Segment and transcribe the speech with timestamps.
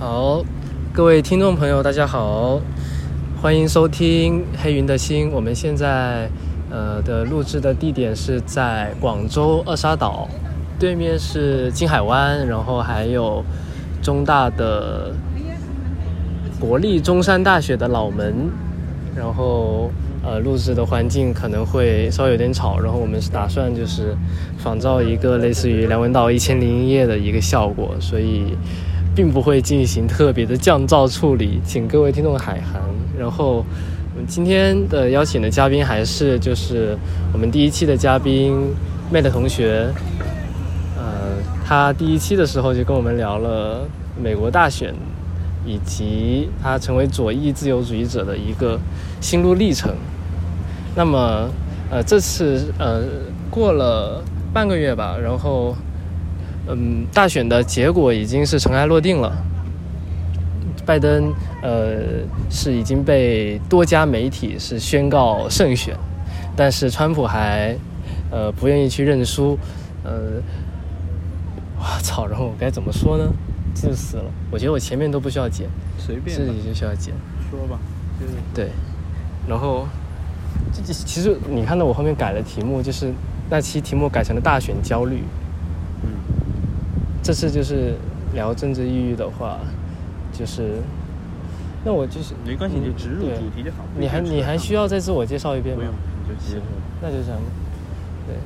[0.00, 0.42] 好，
[0.94, 2.58] 各位听众朋友，大家好，
[3.42, 5.30] 欢迎收听黑云的心。
[5.30, 6.26] 我们现在
[6.70, 10.26] 呃的录制的地点是在广州二沙岛，
[10.78, 13.44] 对面是金海湾，然后还有
[14.00, 15.12] 中大的
[16.58, 18.48] 国立中山大学的老门，
[19.14, 19.90] 然后。
[20.22, 24.14] 呃，录制的环境可能会稍微有点吵，然后我们是打算就是
[24.58, 28.54] 仿照一个类似于梁文道一千零一夜的一个效果，所以
[29.20, 32.80] 并不会进行特别的降噪处理，请各位听众海涵。
[33.18, 33.56] 然后
[34.14, 36.96] 我们今天的邀请的嘉宾还是就是
[37.30, 38.56] 我们第一期的嘉宾
[39.12, 39.92] Matt 同学，
[40.96, 43.86] 呃，他第一期的时候就跟我们聊了
[44.18, 44.94] 美国大选。
[45.66, 48.80] 以及他成为左翼自由主义者的一个
[49.20, 49.94] 心路历程。
[50.96, 51.50] 那么，
[51.90, 53.02] 呃，这次呃
[53.50, 54.24] 过了
[54.54, 55.76] 半个月吧，然后，
[56.70, 59.32] 嗯，大选的结果已经是尘埃落定了。
[60.86, 61.98] 拜登呃
[62.50, 65.94] 是已经被多家媒体是宣告胜选，
[66.56, 67.76] 但是川普还
[68.30, 69.56] 呃不愿意去认输。
[70.02, 70.42] 呃，
[71.78, 73.24] 我操，然后我该怎么说呢？
[73.74, 77.14] 就死了，我觉得我前面都不需要剪，随便，这里就需要剪。
[77.50, 77.78] 说吧，
[78.18, 78.70] 就是对。
[79.46, 79.86] 然后，
[80.72, 83.12] 这其实你看到我后面改的题目，就是
[83.48, 85.22] 那期题目改成了大选焦虑。
[87.20, 87.22] 嗯。
[87.22, 87.94] 这次就是
[88.34, 89.58] 聊政治抑郁的话，
[90.32, 90.80] 就是，
[91.84, 93.78] 那我就是没关系，你就直入主题就好。
[93.96, 95.82] 你还你还需要再自我介绍一遍吗？
[95.82, 96.64] 不用，你就直接说。
[97.02, 97.38] 那就这样。
[98.26, 98.36] 对。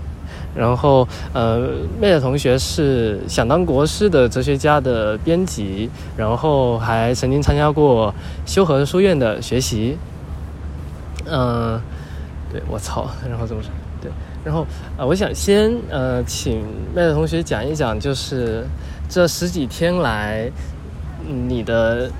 [0.56, 8.14] 然后，呃，Matt 同学是想当国师的哲学家的编辑，然后还曾经参加过
[8.46, 9.98] 修和书院的学习。
[11.26, 11.82] 嗯、呃，
[12.52, 13.70] 对，我操，然后怎么说？
[14.44, 14.66] 然后、
[14.98, 16.62] 呃，我想先呃，请
[16.94, 18.64] 麦的同学讲一讲，就是
[19.08, 20.50] 这十几天来
[21.48, 22.10] 你的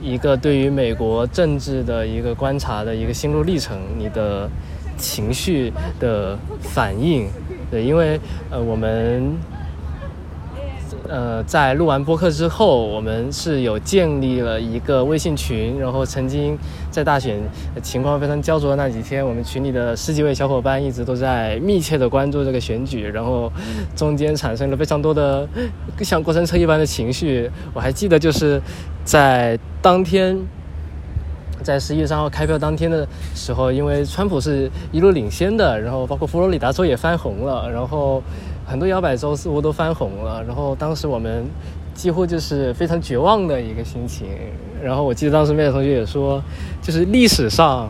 [0.00, 4.48] 一个对于美国政治的一个观察的一个心路历程，你的
[4.96, 7.28] 情绪的反应。
[7.70, 8.20] 对，因为
[8.50, 9.34] 呃，我们
[11.12, 16.56] 呃在录完播客之后，我们是有建立了一个微信群，然后曾经
[16.90, 17.38] 在大选
[17.82, 23.52] 情况非常焦灼的那几天，我们群里的十几位小伙伴一直都在密切的关注这个选举，然后
[23.94, 25.46] 中间产生了非常多的
[26.00, 27.50] 像过山车一般的情绪。
[27.74, 28.58] 我还记得就是
[29.04, 30.38] 在当天。
[31.62, 33.06] 在十一月三号开票当天的
[33.36, 38.20] 时候，因为川普是一路领先的，然后包括佛罗里达州也翻红了，然后
[38.66, 41.44] 很多摇摆州似乎都翻红了，然后当时我们
[41.94, 44.26] 几乎就是非常绝望的一个心情。
[44.82, 46.42] 然后我记得当时 Matt 同学也说，
[46.80, 47.88] 就是历史上，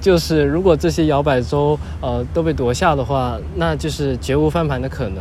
[0.00, 5.18] 就是如果这些摇摆州呃都被夺下的话，那就是绝无翻盘的可能。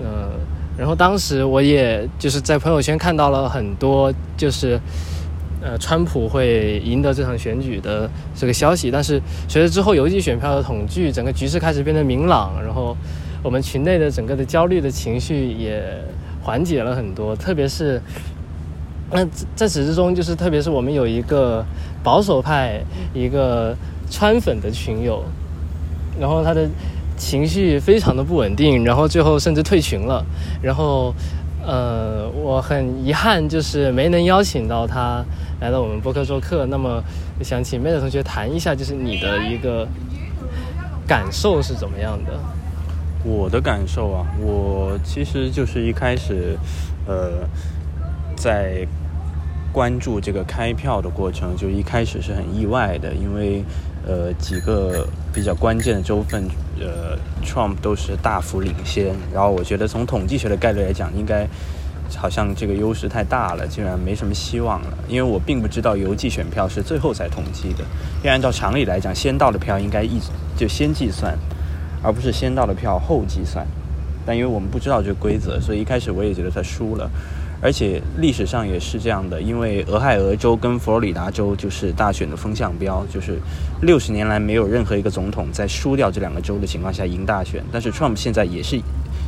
[0.00, 0.30] 嗯、呃，
[0.76, 4.80] 然后当时我也就是在朋友圈看到了很多就是。
[5.60, 12.96] 呃，川普会赢得这场选举的这个消息，但是随着之后邮寄选票的统计，整个局势开始变得明朗，然后
[13.42, 15.82] 我们群内的整个的焦虑的情绪也
[16.42, 17.34] 缓解了很多。
[17.36, 18.00] 特别是，
[19.10, 21.64] 那在此之中，就是特别是我们有一个
[22.02, 22.80] 保守派
[23.14, 23.76] 一个
[24.10, 25.22] 川粉的群友，
[26.18, 26.68] 然后他的
[27.16, 30.24] 情绪非常的不稳定，然后最后甚至退群了，
[30.62, 31.14] 然后。
[31.60, 35.22] 呃，我很遗憾，就是没能邀请到他
[35.60, 36.64] 来到我们播客做客。
[36.64, 37.02] 那么，
[37.42, 39.86] 想请 Matt 同学谈一下，就是你的一个
[41.06, 42.40] 感受是怎么样的？
[43.28, 46.58] 我的感受啊，我其实就是一开始，
[47.06, 47.46] 呃，
[48.34, 48.86] 在
[49.72, 53.62] 关注这个开票的过程，就一开始是很意外的，因为。
[54.06, 56.42] 呃，几个比较关键的州份，
[56.80, 59.14] 呃，Trump 都是大幅领先。
[59.34, 61.46] 然后我觉得从统计学的概率来讲，应该
[62.16, 64.96] 好像这个优势太大了，竟然没什么希望了。
[65.08, 67.84] 因为我并不知道邮寄选票是最后才统计的，
[68.18, 70.18] 因为按照常理来讲，先到的票应该一
[70.56, 71.36] 就先计算，
[72.02, 73.66] 而不是先到的票后计算。
[74.26, 77.10] 但因为我们不知道这个规则，所以一开始我也觉得他输了。
[77.60, 83.36] 而且历史上也是这样的，因为俄亥俄州跟佛罗里达州就是大选的风向标，就是
[83.82, 87.60] 六十年来没有任何一个总统在输掉这两个州的情况下赢大选。
[87.72, 88.80] 但是 Trump 现在也是，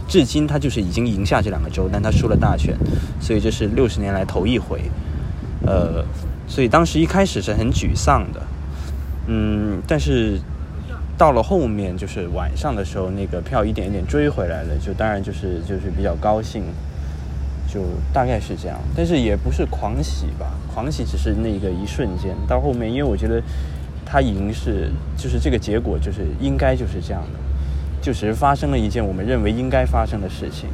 [0.07, 2.77] 至今他就是已经赢下这两个州，但他输了大选，
[3.21, 4.81] 所以这是六十年来头一回。
[5.67, 6.05] 呃，
[6.47, 8.41] 所以当时一开始是很沮丧的，
[9.27, 10.39] 嗯，但是
[11.21, 16.65] 到了后面就是晚上的时候，那个票一点一点追回来了，就当然就是就是比较高兴。
[17.73, 17.83] 就
[18.13, 22.35] 大概是这样，但是也不是狂喜吧，狂喜只是那个一瞬间。
[22.49, 23.41] 到后面，因为我觉得
[24.05, 27.39] 他赢是就是这个结果，就是应该就是这样的，
[28.03, 30.69] 就只是发生了一件我们认为应该发生的事情。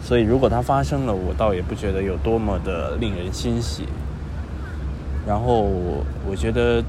[0.00, 3.88] 所以如果它发生了，我倒也不觉得有多么的令人欣喜。
[5.26, 5.68] 然后
[6.24, 6.80] 我觉得，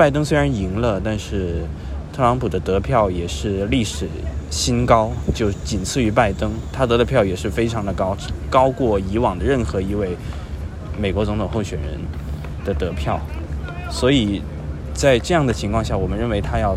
[0.00, 1.56] 拜登虽然赢了，但是
[2.10, 4.08] 特朗普的得票也是历史
[4.48, 8.16] 新高，就仅次于拜登，他得的票也是非常的高，
[8.48, 10.16] 高过以往的任何一位
[10.98, 12.00] 美国总统候选人
[12.64, 13.20] 的得票。
[13.90, 14.40] 所以
[14.94, 16.74] 在这样的情况下，我们认为他要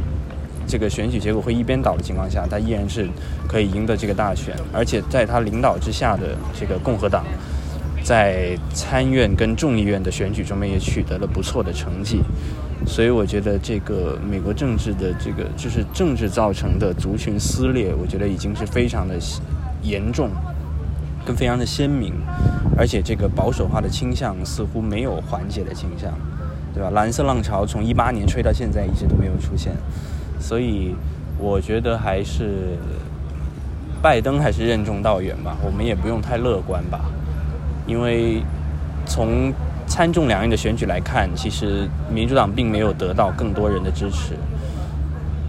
[0.68, 3.08] 这个选举结果会一边倒的情况下，他依然是
[3.48, 7.24] 可以赢得这个大选，而且在他领导之下的这个共和党。
[8.04, 12.20] 在参院跟众议院的选举中面也取得了不错的成绩，
[12.86, 19.16] 所以我觉得这个美国政治的这个就是政治造成的族群撕裂，我觉得已经是非常的
[19.82, 20.30] 严重，
[21.26, 22.14] 跟非常的鲜明，
[22.78, 26.12] 而且这个保守化的倾向似乎没有缓解的倾向，
[26.74, 26.90] 对吧？
[26.90, 29.72] 蓝色浪潮从一八年吹到现在一直都没有出现，
[30.42, 30.94] 所以
[31.40, 32.78] 我觉得还是
[34.02, 37.00] 拜登还是任重道远吧，我们也不用太乐观吧。
[37.86, 38.42] 因为
[39.06, 39.54] 从
[39.86, 44.34] 参众两院的选举来看，其实民主党并没有得到更多人的支持，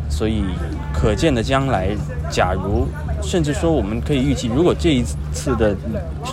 [0.08, 0.44] 所以
[0.92, 1.88] 可见的将来，
[2.28, 2.86] 假如
[3.22, 5.76] 甚至说我们可以预计，如果这一次的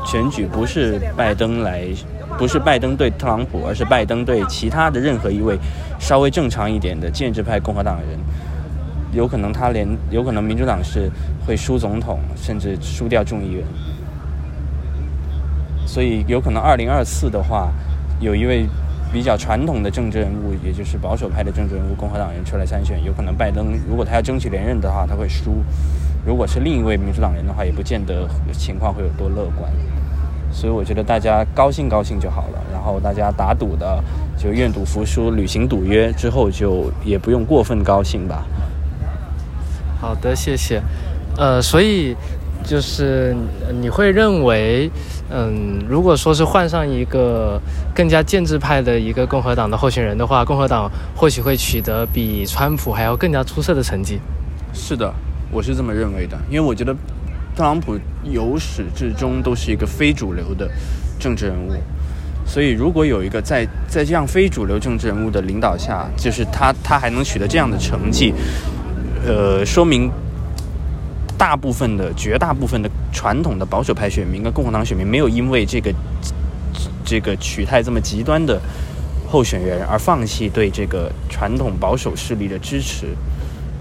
[0.06, 1.86] 选举不是拜登来，
[2.38, 5.58] 不是拜登对特朗普，而是拜登对其他的任何一位
[6.00, 8.20] 稍微正常一点的建制派共和党人，
[9.14, 11.10] 有可能他连有可能民主党是
[11.46, 13.64] 会输总统，甚至输掉众议院。
[15.92, 17.70] 所以有可能二零二四的话，
[18.22, 18.66] 有一位
[19.12, 25.52] 比较传统的政治人物，也就是保守派的政治人物，共和党人出来参选，有可能拜登如果他要争取连任的话，他会输；
[26.26, 29.70] 如果是另一位民主党人的话，也不见得情况会有多乐观。
[30.50, 34.02] 所以我觉得大家高兴高兴就好了，然后大家打赌的
[34.38, 38.46] 就愿赌服输，履行赌约之后就也不用过分高兴吧。
[40.00, 40.82] 好的，谢谢。
[41.36, 42.16] 呃，所以。
[42.64, 43.36] 就是
[43.82, 44.90] 你会认为，
[45.30, 47.60] 嗯，如果说是换上一个
[47.94, 54.20] 更加建制派的一个共和党的候选人的话，共和党或许会取得比川普还要更加出色的成绩。
[54.74, 55.14] 是的，
[55.52, 56.94] 我是这么认为的，因为我觉得
[57.56, 60.70] 特朗普由始至终都是一个非主流的
[61.20, 61.74] 政治人物，
[62.46, 68.34] 所以如果有一个在在这样非主流政治人物的领导下，就是他他还能取得这样的成绩，
[69.26, 70.10] 呃，说明。
[71.42, 75.92] 大部分的、绝大部分的传统的保守派选民跟共和党选民没有因为这个
[77.04, 78.62] 这个取态这么极端的
[79.28, 83.08] 候选人而放弃对这个传统保守势力的支持。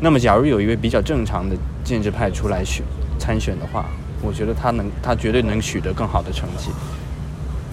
[0.01, 1.55] 那么，假如有一位比较正常的
[1.85, 2.83] 建制派出来选
[3.19, 3.85] 参选的话，
[4.23, 6.71] 我觉得他能，他绝对能取得更好的成绩。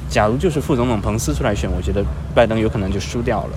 [0.09, 2.03] 假如就是副总统彭斯出来选，我觉得
[2.35, 3.51] 拜登有可能就输掉了。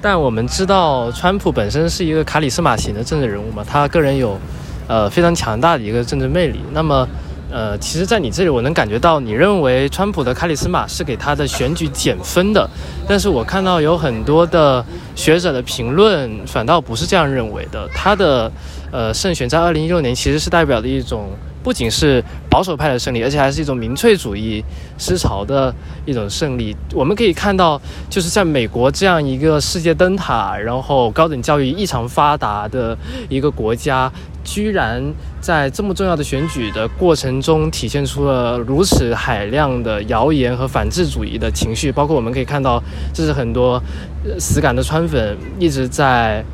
[0.00, 4.38] 但我们知道，川普本身是一个卡里斯玛型的政治人物嘛，他个人有，
[4.86, 6.60] 呃，非常强大的一个政治魅力。
[6.72, 7.08] 那么，
[7.50, 12.68] 呃，其实，在你这里，我能感觉到你认为川普的卡里斯玛是给他的选举减分的，
[13.08, 14.84] 但是我看到有很多的
[15.16, 17.88] 学者的评论，反倒不是这样认为的。
[17.92, 18.50] 他的，
[18.92, 21.30] 呃，胜选在二零一六年其实是代表的一种。
[21.62, 24.64] 不仅是保守派的胜利，而且还是一种民粹主义
[24.96, 25.74] 思潮的
[26.06, 26.76] 一种胜利。
[26.94, 32.96] 我们可以看到，就是在美国这样一个世界灯塔，然后高等教育异常发达的
[33.28, 34.10] 一个国家，
[34.44, 35.02] 居然
[35.40, 41.92] 在这么重要的选举的过程中，体现出了如此海量的谣言和反智主义的情绪。
[41.92, 43.82] 包括我们可以看到，这是很多
[44.38, 46.44] 死感的川粉一直在。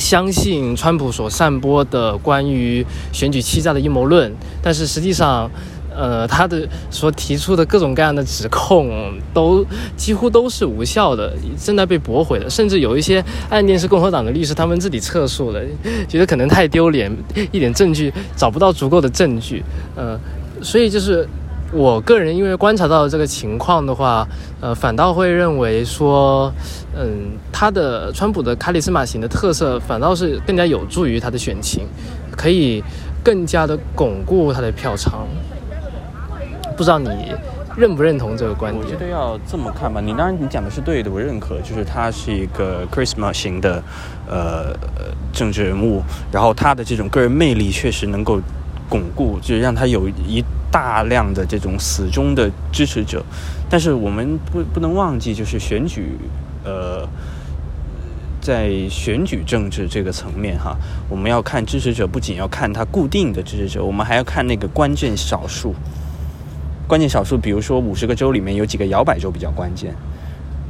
[0.00, 5.48] 相信川普所散播的关于选举欺诈的阴谋论，但是实际上，
[5.94, 9.64] 呃，他的所提出的各种各样的指控都
[9.96, 12.48] 几乎都是无效的，正在被驳回的。
[12.48, 15.62] 甚至有一些案件是共和党的律师他们自己撤诉的，
[16.08, 17.14] 觉得可能太丢脸，
[17.52, 19.62] 一点证据找不到足够的证据，
[19.94, 20.18] 呃，
[20.62, 21.28] 所以就是。
[21.72, 24.26] 我个人因为观察到这个情况的话，
[24.60, 26.52] 呃，反倒会认为说，
[26.96, 31.86] 嗯，他的川普的卡里斯玛型的特色，反倒是更加有助于他的选情，
[32.36, 32.82] 可以
[33.22, 35.24] 更加的巩固他的票仓。
[36.76, 37.08] 不知道你
[37.76, 38.84] 认不认同这个观点？
[38.84, 40.00] 我觉得要这么看吧。
[40.00, 43.80] 你当然你讲的是对的，我认可，就是他是一个 Christmas 型的
[44.28, 44.74] 呃
[45.32, 48.40] 政治人物，然后他的这种个人魅力确实能够
[48.88, 50.44] 巩固，就是让他有一。
[50.70, 53.24] 大量的这种死忠的支持者，
[53.68, 56.16] 但是我们不不能忘记，就是选举，
[56.64, 57.08] 呃，
[58.40, 60.76] 在选举政治这个层面哈，
[61.08, 65.74] 我们要看支持者，不仅要看他固定的支持者，我们还要看那个关键少数。
[66.86, 69.94] 关键少数，比如说五十个州里面有几个摇摆州比较关键，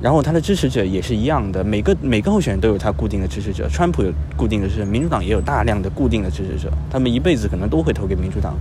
[0.02, 3.69] 然后他的支持者也是一样的，每个每个候选人都有他固定的支持者。
[3.69, 8.54] 川普有固定的支持，民主党也有大量的固定的支持者，他们一辈子可能都会投给民主党。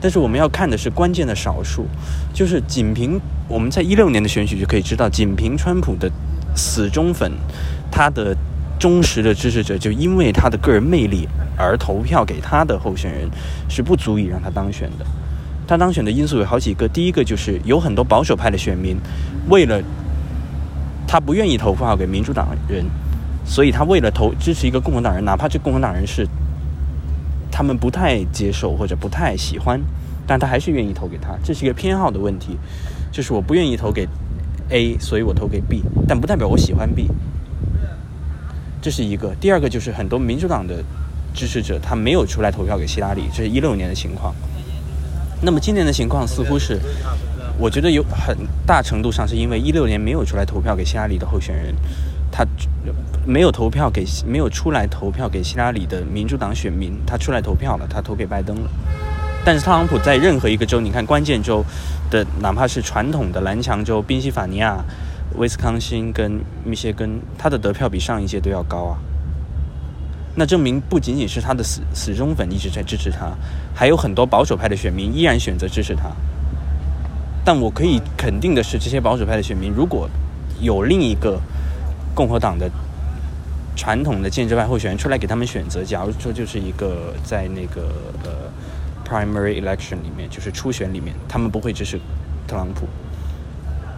[0.00, 1.86] 但是我们要看的是关键的少数，
[2.32, 6.10] 就是仅凭我们在一六年的选举就可以知道，仅凭川普的
[6.54, 7.32] 死忠粉，
[7.90, 8.36] 他的
[8.78, 13.30] 忠实的支持者就因为他的个人魅力而投票给他的候选人，
[13.68, 15.06] 是不足以让他当选的。
[15.66, 18.96] 他当选的因素有好几个，第一个就是有很多保守派的选民
[19.48, 19.82] 为了。
[21.08, 22.84] 他不愿意投票给民主党人，
[23.44, 26.26] 所以他为了投支持一个共和党人，哪怕这共和党人是
[27.56, 29.80] 他们不太接受或者不太喜欢，
[30.26, 31.38] 但他还是愿意投给他。
[31.42, 32.58] 这是一个偏好的问题，
[33.10, 34.06] 就是我不愿意投给
[34.68, 37.08] A，所以我投给 B，但不代表我喜欢 B。
[38.82, 39.34] 这是一个。
[39.40, 40.84] 第二个就是很多民主党的
[41.32, 44.34] 支持者他没有出来投票给希拉里，这是一六年的情况。
[45.40, 46.78] 那么今年的情况似乎是。
[47.58, 48.36] 我觉得有很
[48.66, 51.74] 大程度上是因为一六年没有出来投票给希拉里的候选人，
[52.36, 52.46] 他
[53.24, 58.68] 没有投票给没有出来投票给希拉里的民主党选民，他出来投票了，他投给拜登了。
[59.42, 61.64] 但是特朗普在任何一个州，你看关键州
[62.10, 64.84] 的，哪怕是传统的蓝墙州，宾夕法尼亚、
[65.36, 68.98] 威斯康星跟密歇根，他的得票比上一届都要高啊。
[70.34, 73.32] 那证明不仅仅是他的死死忠粉一直在支持他，
[73.74, 76.12] 还有很多保守派的选民依然选择支持他。
[77.42, 80.06] 但我可以肯定的是，这些保守派的选民，如果
[80.60, 81.40] 有另一个
[82.16, 82.68] 共和党的
[83.76, 87.92] 传统的建制派候选人出来给他们选择，假如说就是一个在那个
[88.24, 88.50] 呃
[89.06, 92.00] primary election 里面，就是初选里面，他们不会支持
[92.48, 92.88] 特朗普。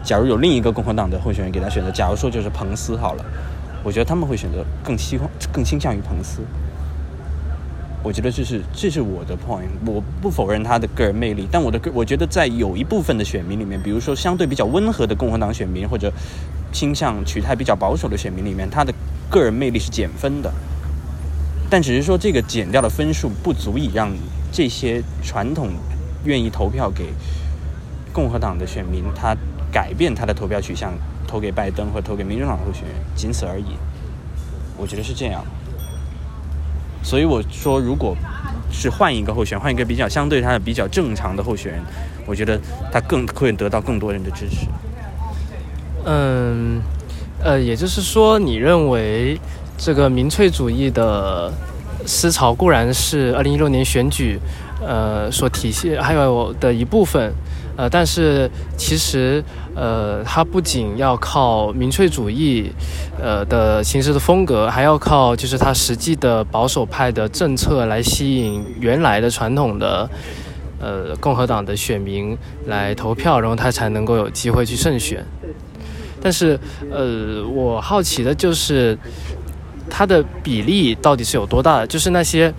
[0.02, 3.24] 假如有另一个共和党的候选人给他选择，假如说就是彭斯好了，
[3.84, 6.40] 我觉得他们会选择更希望更倾向于彭斯。
[8.02, 16.12] 我觉得这是这是我的 point，我不否认他的个人魅力，但我的个我觉得在有一部分的选民里面，比如说相对比较温和的共和党选民或者
[16.72, 18.92] 倾向取态比较保守的选民里面，他的
[19.30, 20.52] 个人魅力是减分的。
[21.70, 24.10] 但只是说这个减掉的分数不足以让
[24.50, 25.70] 这些传统
[26.24, 27.12] 愿意投票给
[28.12, 29.36] 共和党的选民他
[29.70, 30.94] 改变他的投票取向，
[31.26, 33.76] 投给拜登或投给民主党候选人，仅此而已。
[34.78, 35.44] 我觉得是这样。
[37.02, 38.16] 所以我说，如果
[38.72, 41.82] 是换一个候选人，换一个比较相对他的比较正常的候选人，
[42.26, 42.58] 我觉得
[42.90, 44.66] 他更会得到更多人的支持。
[46.04, 46.80] 嗯，
[47.42, 49.38] 呃，也就是说，你认为
[49.76, 51.52] 这个民粹主义的
[52.06, 54.38] 思潮固然是二零一六年选举
[54.80, 57.32] 呃所体现，还有的一部分。
[57.76, 59.40] 呃，但是其实，
[59.76, 62.72] 呃，它不仅要靠民粹主义，
[63.22, 70.10] 呃的形式的风格，还要靠就是它实际的保守派的政策来吸引原来的传统的，
[70.80, 72.36] 呃，共和党的选民
[72.66, 75.24] 来投票，然后他才能够有机会去胜选。
[76.20, 76.58] 但是，
[76.90, 78.98] 呃，我好奇的就是
[79.88, 81.86] 它的比例到底是有多大的？
[81.86, 82.52] 就是那些。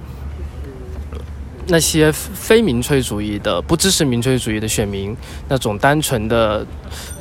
[1.72, 5.16] 那些非民粹主义的、不支持民粹主义的选民，
[5.48, 6.66] 那种单纯的，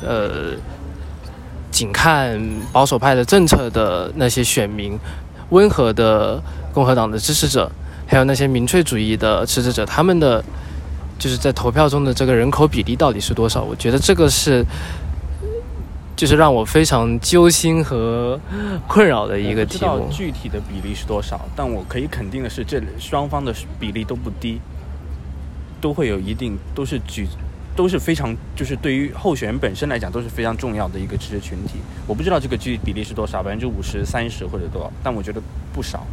[0.01, 0.55] 呃，
[1.69, 2.41] 仅看
[2.73, 4.97] 保守派的政策的那些选民，
[5.49, 6.41] 温和的
[6.73, 7.71] 共和党的支持者，
[8.07, 10.43] 还有那些民粹主义的支持者，他们的
[11.19, 13.61] 就是在投票中的这个人口比例到底是多少？
[13.61, 14.65] 我觉得这个是。
[16.19, 18.37] 就是让我非常揪心和
[18.89, 20.05] 困扰的一个题目。
[20.11, 24.59] 具体的比例是多少，但我可以肯定的是，这双方的比例都不低，
[25.79, 27.25] 都会有一定，都是举，
[27.73, 31.75] 都是非常，就是对于候选人本身来讲都是非常重要的一个支持群体。
[32.05, 36.05] 我不知道这个具体比例是多少，百分之五十、三十或者多少，但我觉得不少，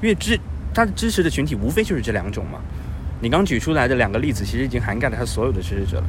[0.00, 0.40] 因为支
[0.72, 2.58] 他支持的群体无非就是这两种嘛。
[3.20, 6.04] 你刚举出来的两个例子，其实已经涵盖了他所有的支持者了。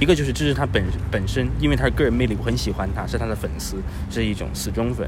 [0.00, 3.76] 一个就是支持他本本身，因为他的个人魅力，我很喜欢他，是他的粉丝，
[4.08, 5.04] 这是一种死忠粉；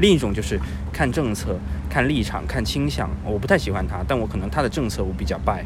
[0.00, 0.60] 另一种就是
[0.92, 1.58] 看政策、
[1.88, 5.64] 看立场、看倾向，我不太喜欢他，但我可能他的政策我比较拜。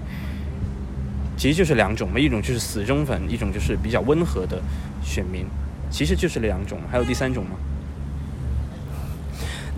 [1.37, 4.63] 其实就是两种嘛，一种就是死忠粉，一种就是比较温和的
[5.03, 5.45] 选民，
[5.91, 6.79] 其实就是两种。
[6.89, 7.57] 还有第三种吗？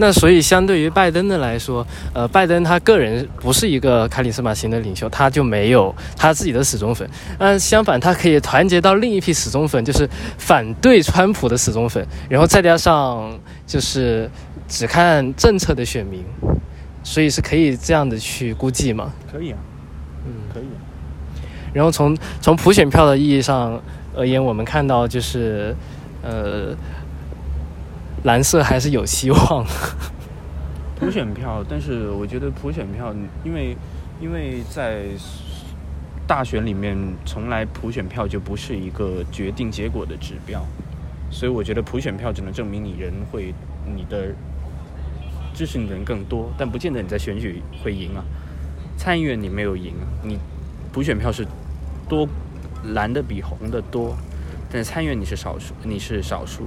[0.00, 7.06] 那所以，相对于拜登的来说，呃，拜登他个人不是一个卡里斯马型的领袖，他就没有他自己的死忠粉。
[7.38, 14.30] 嗯，相反，他可以团结到另一批死忠粉，就是反对川普的死忠粉，然后再加上就是
[14.66, 16.24] 只看政策的选民，
[17.02, 19.12] 所以是可以这样的去估计吗？
[19.30, 19.58] 可以啊，
[20.24, 20.64] 嗯，可以。
[21.74, 23.78] 然后从从普选票的意义上
[24.16, 25.76] 而言，我们看到就是，
[26.22, 26.74] 呃。
[28.24, 29.66] 蓝色还是有希望。
[30.98, 33.74] 普选票，但是我觉得普选票，因为
[34.20, 35.04] 因为在
[36.26, 40.62] 大选里面，从来普选票就不是一个决定结果的指标。
[41.30, 43.54] 所以我觉得普选票只能证明你人会，
[43.86, 44.34] 你的
[45.54, 48.22] 支持你的人更多，但不见得你在选举会赢啊。
[48.98, 50.38] 参议院你没有赢，你
[50.92, 51.46] 普选票是
[52.06, 52.28] 多
[52.92, 54.14] 蓝的比红的多，
[54.70, 56.64] 但是参议院你是少数，你是少数。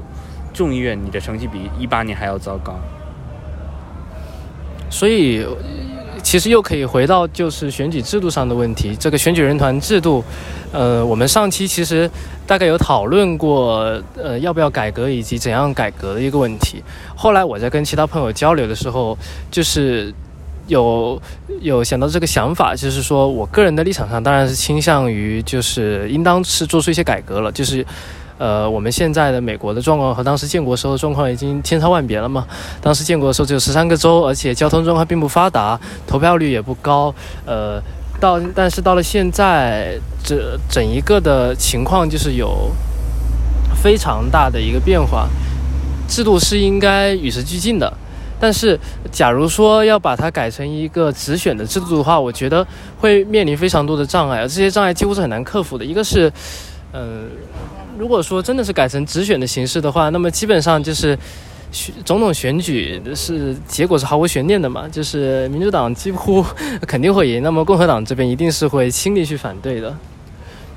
[0.54, 2.80] 众议院你的成绩比一八年还要糟糕，
[4.90, 5.46] 所以
[6.22, 8.96] 其实又可以回到就是选举制度上的问题。
[8.96, 10.24] 这个选举人团制度，
[10.72, 12.10] 呃，我们上期其实
[12.48, 16.82] 大概有讨论过，呃，要不要改革以及怎样改革的一个问题。
[17.16, 19.18] 后来我在跟其他朋友交流的时候，
[19.52, 20.14] 就是
[20.68, 21.22] 有
[21.62, 27.86] 有想到这个想法，就是说我个人的立场上当然是倾向于就是应当是做出一些改革了，就是。
[28.38, 32.46] 呃，我们现在的美国的状况和当时建国时候的状况已经千差万别了嘛。
[32.82, 37.13] 当时建国的时候只有十三个州，而且交通状况并不发达，投票率也不高。
[37.46, 37.82] 呃，
[38.20, 42.72] 到但是到了现在，这整一个的情况就是有
[43.75, 45.30] 非常大的一个变化。
[46.08, 47.92] 制度是应该与时俱进的，
[48.40, 48.78] 但是
[49.12, 52.66] 假如说要把它改成一个直选的制度的话，我觉得
[53.00, 55.86] 会面临非常多的障碍，而这些障碍几乎是很难克服的。
[55.86, 56.30] 一个是，
[56.92, 57.83] 嗯、呃。
[57.98, 61.18] 如果说真的是改成直选的形式的话，那么基本上就是
[61.72, 66.44] 选总统选举是结果是毫无悬念的嘛，就是民主党几乎
[66.88, 69.96] 肯定会赢，那么共和党这边一定是会倾力去反对的。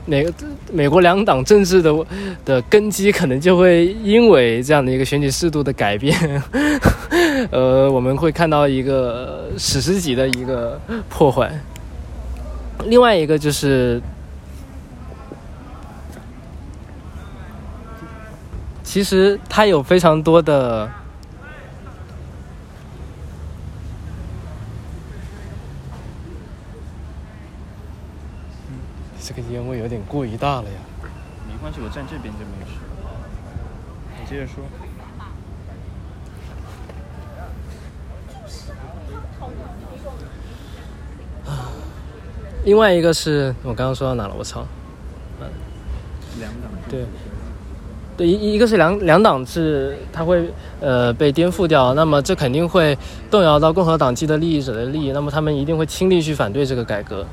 [0.05, 0.27] 美
[0.73, 1.93] 美国两党政治的
[2.45, 6.43] 的根基可能就会因为这样的一个选举制度的改变，
[7.51, 11.51] 呃，我们会看到一个史诗级的一个破坏。
[12.85, 14.01] 另外一个就是。
[18.97, 20.91] 其实它有非常多的，
[29.21, 30.79] 这个烟味有点过于大了呀。
[31.47, 32.79] 没关系，我站这边就没事。
[34.19, 34.65] 你接着说。
[42.65, 44.35] 另外一个是我刚刚说到哪了？
[44.35, 44.67] 我操！
[45.43, 45.51] 嗯，
[46.41, 47.05] 两档对。
[48.17, 50.49] 对，一一个是两两党制，它会
[50.81, 52.97] 呃被颠覆掉，那么这肯定会
[53.31, 57.27] 动摇到共和党既得利益者的利益，那么他们一定会倾力去反对这个改革。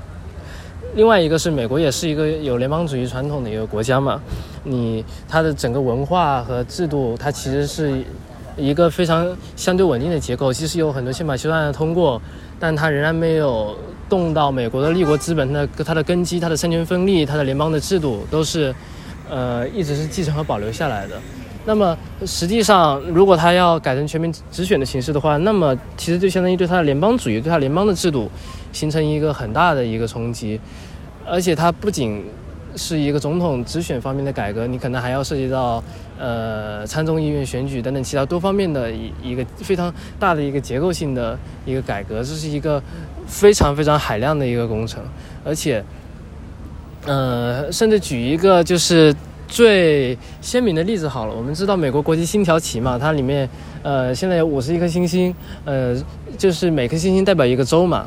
[0.96, 4.20] 另外一个是美国也是一个有联邦主义传统的一个国家嘛，
[4.66, 8.04] 你它的整个文化和制度，它其实是
[8.58, 12.22] 一个非常相对稳定的结构，其实有很多宪法修正案通过，
[12.60, 13.74] 但它仍然没有
[14.10, 18.76] 动到美国的立国资本的它的根基，它的三权分立，它的联邦的制度都是。
[19.30, 21.20] 呃，一直是继承和保留下来的。
[21.66, 28.30] 那么，实际上，如果他要改成全民直选的形式的话，那么其实就相当于对他的联邦主义、对他联邦的制度
[28.74, 30.60] 形成一个很大的一个冲击。
[31.26, 32.26] 而且，它不仅
[32.76, 35.82] 是一个总统直选方面的改革，你可能还要涉及到
[36.20, 42.84] 呃参众议院选举等等其他多方面的一一个非常大的一个结构性的一个改革，这是一个
[43.26, 45.02] 非常非常海量的一个工程，
[45.46, 45.82] 而且。
[47.06, 49.14] 呃，甚至举一个就是
[49.48, 53.48] 最鲜明的例子好了，我们知道美国国旗星条旗嘛，它里面
[53.82, 55.36] 呃现在有五十一颗星星，
[55.66, 55.94] 呃
[56.38, 58.06] 就是每颗星星代表一个州嘛。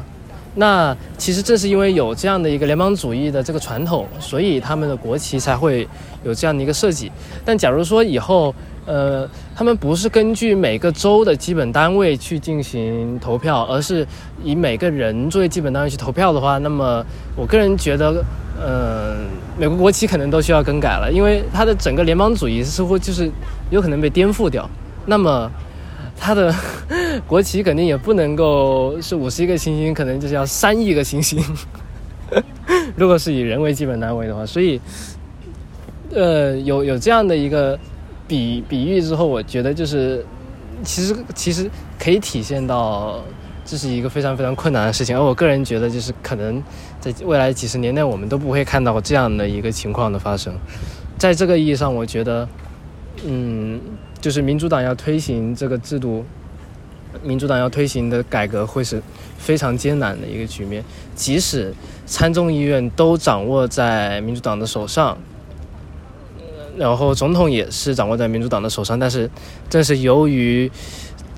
[0.54, 5.87] 那其实正是因为有这样的一个联邦主义的这个传统，所以他们的国旗才会
[6.24, 7.12] 有这样的一个设计。
[7.44, 8.54] 但假如说以后
[8.87, 14.06] 呃他们不是根据每个州的基本单位去进行投票，而是
[14.42, 17.04] 以每个人作为基本单位去投票的话，那么
[17.37, 18.24] 我个人觉得。
[18.59, 19.27] 嗯，
[19.59, 23.31] 美国国旗可能都需要更改了，因为它的整个联邦主义似乎就是
[23.71, 24.69] 有可能被颠覆掉。
[25.05, 25.51] 那么，
[26.19, 26.55] 它的
[27.27, 31.42] 国旗肯定也不能够是五十一个星星，可能就是要三亿个星星。
[32.97, 34.81] 如果是以人为基本单位的话，所以，
[36.12, 37.79] 呃，有有这样的一个
[38.27, 40.25] 比比喻之后，我觉得就是
[40.83, 43.23] 其实其实可以体现到。
[43.69, 46.62] 这是一个非常非常困难的事情，而我个人觉得，就是可能
[47.12, 50.53] 在未来几十年内，我们都不会看到这样的一个情况的发生。
[51.16, 52.49] 在这个意义上，我觉得，
[53.25, 53.81] 嗯，
[54.21, 56.25] 就是民主党要推行这个制度，
[57.23, 59.01] 民主党要推行的改革会是
[59.38, 60.85] 非常艰难的一个局面。
[61.14, 61.73] 即使
[62.07, 65.16] 参众议院都掌握在民主党的手上，
[66.77, 69.31] 然后总统也是掌握在民主党的手上，但是
[69.71, 70.71] 正是由于。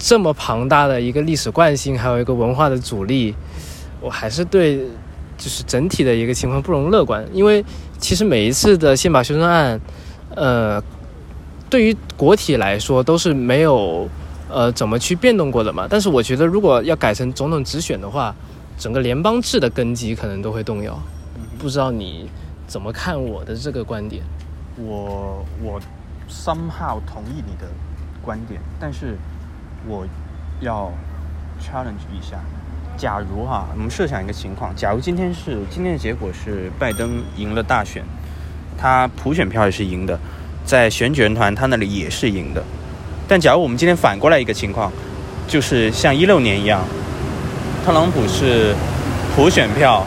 [0.00, 3.34] 这么庞大的一个历史惯性，还有一个文化的阻力，
[4.00, 4.80] 我还是对
[5.38, 7.26] 就是整体的一个情况不容乐观。
[7.32, 7.64] 因为
[7.98, 9.80] 其实每一次的宪法修正案，
[10.34, 10.82] 呃，
[11.70, 14.06] 对于国体来说都是没有
[14.50, 15.86] 呃怎么去变动过的嘛。
[15.88, 18.34] 但是我觉得，如果要改成总统直选的话，
[18.78, 21.00] 整个联邦制的根基可能都会动摇。
[21.58, 22.28] 不知道你
[22.66, 24.22] 怎么看我的这个观点？
[24.76, 25.80] 我我
[26.30, 27.66] somehow 同意你的
[28.22, 29.16] 观点，但是
[29.88, 30.06] 我
[30.60, 30.92] 要
[31.60, 32.38] challenge 一下。
[32.98, 38.02] 假如哈，我们设想一个情况，假如今天是今天的结果是拜登赢了大选，
[38.76, 40.18] 他普选票也是赢的，
[40.64, 42.62] 在选举人团他那里也是赢的。
[43.28, 44.92] 但假如我们今天反过来一个情况，
[45.46, 46.82] 就是像一六年一样，
[47.86, 48.74] 特朗普是
[49.36, 50.04] 普选票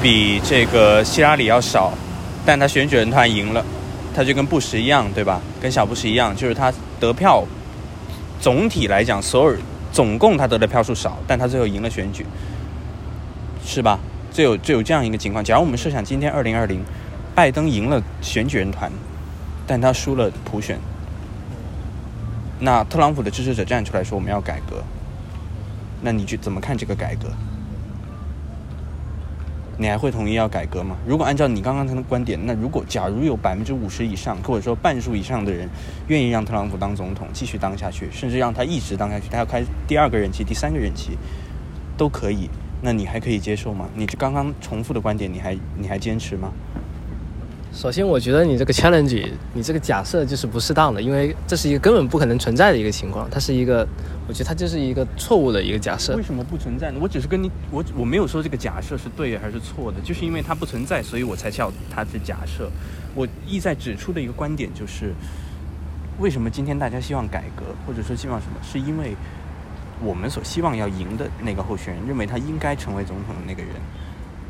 [0.00, 1.92] 比这个希拉里要少，
[2.46, 3.62] 但他选举人团赢了。
[4.12, 5.40] 他就跟布什一样，对吧？
[5.60, 7.44] 跟小布什一样，就是他得票，
[8.40, 9.56] 总体来讲，所有
[9.92, 12.24] 总共他得的票数少，但他最后赢了选举，
[13.64, 13.98] 是吧？
[14.32, 15.44] 就有就有这样一个情况。
[15.44, 16.82] 假如我们设想今天二零二零，
[17.34, 18.90] 拜登赢了选举人团，
[19.66, 20.78] 但他输了普选，
[22.60, 24.82] 那特朗普的支持者站出来说我们要改革，
[26.00, 27.28] 那你去怎么看这个改革？
[29.80, 30.94] 你还会同意要改革吗？
[31.06, 35.66] 如果按照你刚刚他的观点，那如果假如有百分之五十以上，或者说半数以上的人
[36.08, 41.16] 愿意让特朗普当总统继续当下去，甚至让他一直当下去，他要开第二个任期、第三个任期
[41.96, 42.50] 都可以，
[42.82, 43.88] 那你还可以接受吗？
[43.94, 46.52] 你刚刚重复的观点，你还你还坚持吗？
[47.72, 53.86] 首先，我觉得你这个 challenge，你这个假设就是不适当的，因为这是一个根本不可能存在的一个情况，它是一个，
[54.26, 56.16] 我觉得它就是一个错误的一个假设。
[56.16, 56.98] 为什么不存在呢？
[57.00, 62.68] 我只是跟你，我我没有说这个假设是对还是错的，就是因为它不存在，所以我才叫它是假设。
[63.14, 65.14] 我意在指出的一个观点就是，
[66.18, 69.14] 为什么今天大家希望改革，或者说希望什么，是因为
[70.02, 73.70] 我们所希望要赢的那个候选人认为他应该成为总统的那个人，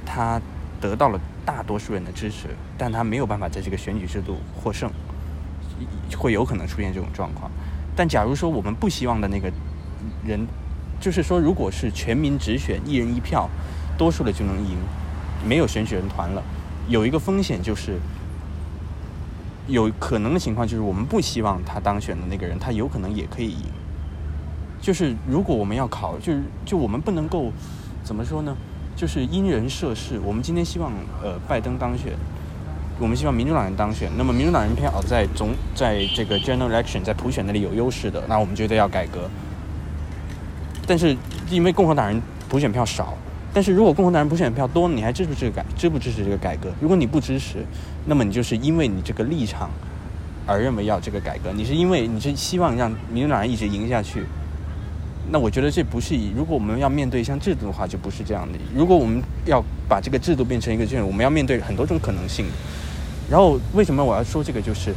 [0.07, 0.41] 他。
[0.81, 4.91] 得到了大多数人的支持，但他没有办法在这个选举制度获胜，
[6.17, 7.51] 会有可能出现这种状况。
[7.95, 9.53] 但假如说我们不希望的那个
[10.27, 10.47] 人，
[11.01, 13.49] 就是说，如果是全民直选，一人一票，
[13.99, 14.77] 多数的就能赢，
[15.47, 16.43] 没有选举人团了，
[16.89, 17.99] 有一个风险就是，
[19.67, 23.65] 有可能的情况就是我们不希望他当选的那个人，他有可能也可以赢。
[24.81, 27.53] 就是如果我们要考，就是就我们不能够
[28.03, 28.57] 怎么说呢？
[29.01, 30.21] 就是因人设事。
[30.23, 32.13] 我们今天希望呃拜登当选，
[32.99, 34.11] 我们希望民主党人当选。
[34.19, 39.21] 那么民主党人票在总在这个 general election 在普选那里有优势的，那我们觉得要改革。
[40.87, 41.17] 但是
[41.49, 43.15] 因为共和党人普选票少，
[43.55, 46.69] 但是如果共和党人普选票多，你还支持这个改支不支持这个改革？
[46.79, 47.65] 如果你不支持，
[48.05, 49.71] 那么你就是因为你这个立场
[50.47, 51.51] 而认为要这个改革。
[51.55, 54.27] 你是因为你是希望让民主党人一直赢下去。
[55.29, 58.59] 那我觉得这不是以，如果我们要面对一项制度的话，就不是这样的。
[58.75, 62.47] 如果我们要把这个制度变成一个这样，我们要面对很多种可能性。
[63.31, 64.61] 然后为什么我要说这个？
[64.61, 64.93] 就是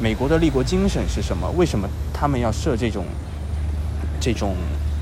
[0.00, 1.50] 美国的立国精神是什么？
[1.56, 3.04] 为什么他们要设这种
[4.20, 4.54] 这种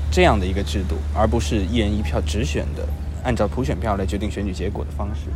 [0.09, 2.87] 这样的一个制度，而不是一人一票直选的，
[3.23, 5.29] 按照普选票来决定选举结果的方式？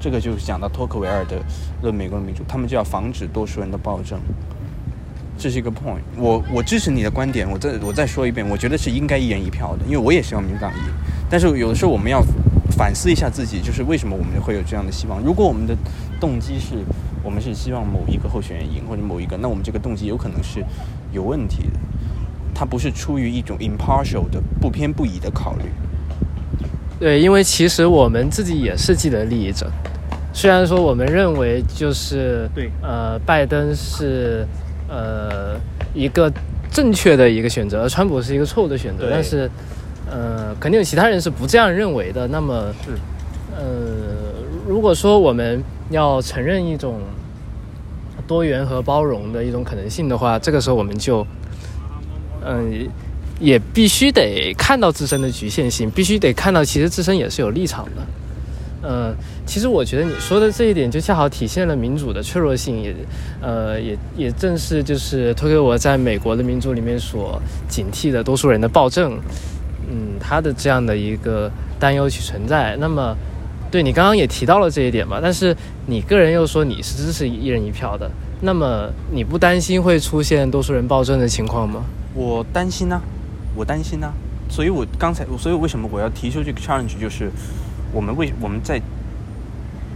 [0.00, 1.38] 这个就是讲到托克维尔的
[1.80, 4.20] 《论美国民主》，他们就要防止多数人的暴政。
[5.38, 10.80] 这是一个 point，我我支持你的观点，我再我再说一遍，我觉得是应该一人一票的，因为我也希望民主党赢。
[11.28, 12.24] 但是有的时候我们要
[12.70, 15.20] 反思一下自己，就是为什么我们会有这样的希望？
[15.22, 15.76] 如果我们的
[16.18, 16.76] 动机是
[17.22, 20.64] 我们是希望某一个候选人赢或者某一个，那我们这个动机有可能是
[21.12, 21.78] 有问题的，
[22.54, 25.64] 它不是出于一种 impartial 的不偏不倚的考虑。
[26.98, 29.70] 对，因为其实我们自己也是既得利益者，
[30.32, 34.46] 虽然说我们认为就是对，呃，拜登是。
[34.88, 35.58] 呃，
[35.94, 36.32] 一个
[36.70, 39.08] 正确的一个选择，而川普是一个错误的选择。
[39.10, 39.50] 但是，
[40.10, 42.28] 呃，肯定有其他人是不这样认为的。
[42.28, 42.90] 那么，是，
[43.56, 43.64] 呃，
[44.66, 47.00] 如果说我们要承认一种
[48.26, 51.26] 多元和包容的一种可能性的话，这个时候我们就，
[52.44, 52.90] 嗯、呃，
[53.40, 58.88] 也必须得看到自身的局限性，必须得看到其实自身也是有立场的。
[58.88, 59.14] 呃，
[59.46, 62.94] 其实我觉得你说的这一点就恰好体现了民主的脆弱性，也，
[63.40, 69.18] 呃，也也正是就是托给我在美国的民主里面所警惕的多数人的暴政，
[69.88, 72.76] 嗯，他的这样的一个担忧去存在。
[72.80, 73.16] 那么，
[73.70, 75.56] 对你刚刚也提到了这一点嘛，但是
[75.86, 81.84] 你个人又说你是支持一人一票的，那么你不担心会出现多数人暴政的情况吗？
[82.14, 83.02] 我担心呢、啊，
[83.54, 84.12] 我担心呢、啊，
[84.50, 87.30] 所以我刚才，所以为什么我要提出这个 challenge 就是。
[87.92, 88.82] 我们为我们在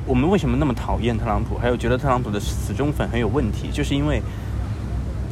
[0.06, 1.56] 我们为什么那么讨厌特朗普？
[1.56, 4.20] 还有觉得特朗普的死忠粉很有问题，就是因为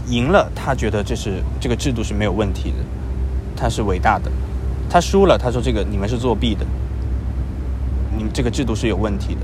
[0.08, 2.76] 赢了，他觉得这是这个制度是没有问题的，
[3.56, 4.30] 他是伟大的；
[4.88, 6.64] 他输了，他说这个你们是作弊的，
[8.16, 9.40] 你们这个制度是有问题的。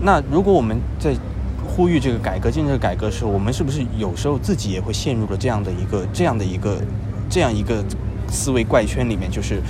[0.00, 1.14] 那如果我们在
[1.66, 6.80] 呼吁这个改革、进行这个改革的时候，我们是不是有时候自己也会陷入了这样的一个、这样的一个、
[7.28, 7.84] 这样一个
[8.30, 9.30] 思维怪圈里面？
[9.30, 9.60] 就是。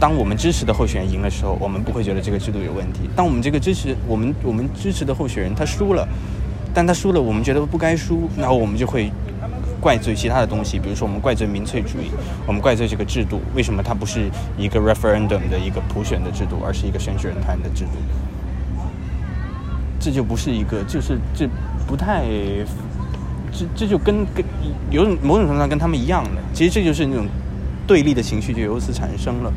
[0.00, 6.06] 当我们支持的候选人赢的时候，我们不会觉得这个制度有问题；当我们这个支持我们我们支持的候选人他输了，
[6.74, 9.10] 但他输了，我们觉得不该输，然后我们就会
[9.80, 12.10] 怪罪其他的东西，比如说我们怪罪民粹主义，
[12.46, 14.28] 我们怪罪这个制度，为什么它不是
[14.58, 17.90] 一个 referendum 的一个普选的制度，而是一个选举人团的制度？
[20.00, 21.48] 这就不是一个，就是这
[21.86, 22.24] 不太，
[23.52, 24.44] 这这就跟跟
[24.90, 27.26] 有某种程度上跟他们一样的，其实这就是那种
[27.86, 29.52] 对立的情绪就由此产生了。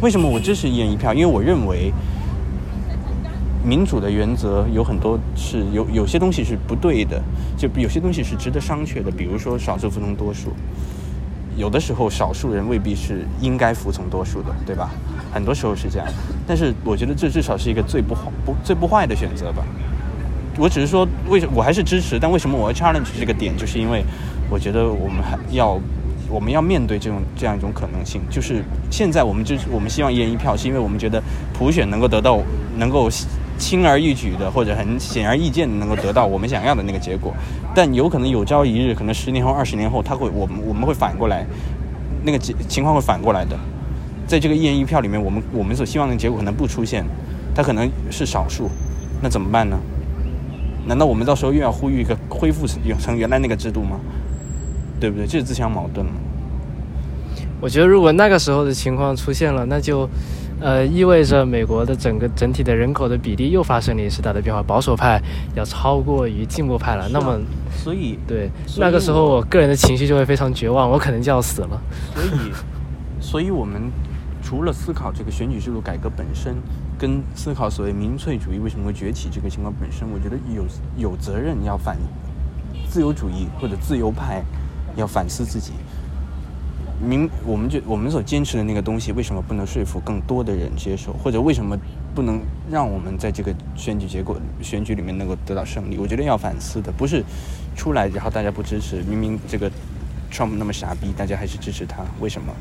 [0.00, 1.12] 为什么我支持一人一票？
[1.14, 1.92] 因为我认为。
[3.66, 7.18] 民主的原则有很多是有有些东西是不对的，
[7.56, 9.10] 就有些东西是值得商榷的。
[9.10, 10.52] 比如说少数服从多数，
[11.56, 14.90] 有的时候少数人未必是应该服从多数的，对吧？
[15.32, 16.06] 很多时候是这样。
[16.46, 19.64] 但是我觉得这至少是一个最不好不最不坏的选择吧。
[20.58, 22.18] 我只是说，为什我还是支持？
[22.18, 23.56] 但为什么我要 challenge 这个点？
[23.56, 24.04] 就是因为
[24.50, 25.80] 我觉得我们还要
[26.34, 28.20] 我们要面对这种这样一种可能性。
[28.28, 31.22] 就是现在我们支持我们希望一人一票，是因为我们觉得
[31.56, 32.40] 普选能够得到
[32.76, 33.08] 能够。
[33.56, 37.32] 轻而易举的，或者很显而易见的，能够得到我们想要的那个结果，
[37.72, 41.46] 但有可能有朝一日，可能十年后、二十年后，他会，我们我们会反过来，
[42.24, 43.56] 那个情况会反过来的。
[44.26, 47.04] 在这个一人一票里面，我们我们所希望的结果可能不出现，
[47.54, 48.68] 它可能是少数，
[49.22, 49.78] 那怎么办呢？
[50.88, 54.00] 难道我们到时候又要呼吁一个恢复成原来那个制度吗？
[55.04, 55.26] 对不对？
[55.26, 56.06] 这是自相矛盾。
[57.60, 60.08] 我觉得，如果那个时候的情况出现了，那就。
[60.60, 65.20] 呃，意味着美国的整个整体的人口的比例又发生了一次大的变化，保守派
[65.54, 67.04] 要超过于进步派了。
[67.04, 67.38] 啊、那么，
[67.76, 71.82] 所以对那个时候，我个人的情绪就会非常绝望，我可能就要死了。
[72.14, 72.52] 所以，
[73.20, 73.90] 所以我们
[74.42, 76.54] 除了思考这个选举制度改革本身，
[76.96, 80.64] 跟思考所谓民粹主义为什么会崛起这个情况本身，我觉得有
[80.96, 81.98] 有责任要反
[82.88, 84.42] 自由主义或者自由派
[84.96, 85.72] 要反思自己。
[87.00, 91.12] 明，我们就我们所坚持的那个东西，为什么不能说服更多的人接受？
[91.12, 91.76] 或者为什么
[92.14, 95.98] 不能让我们在这个选举结果选举里面能够得到胜利？
[95.98, 97.22] 我觉得要反思的不是
[97.76, 99.70] 出来然后大家不支持，明明这个
[100.32, 102.52] Trump 那么傻逼，大家还是支持他，为什么？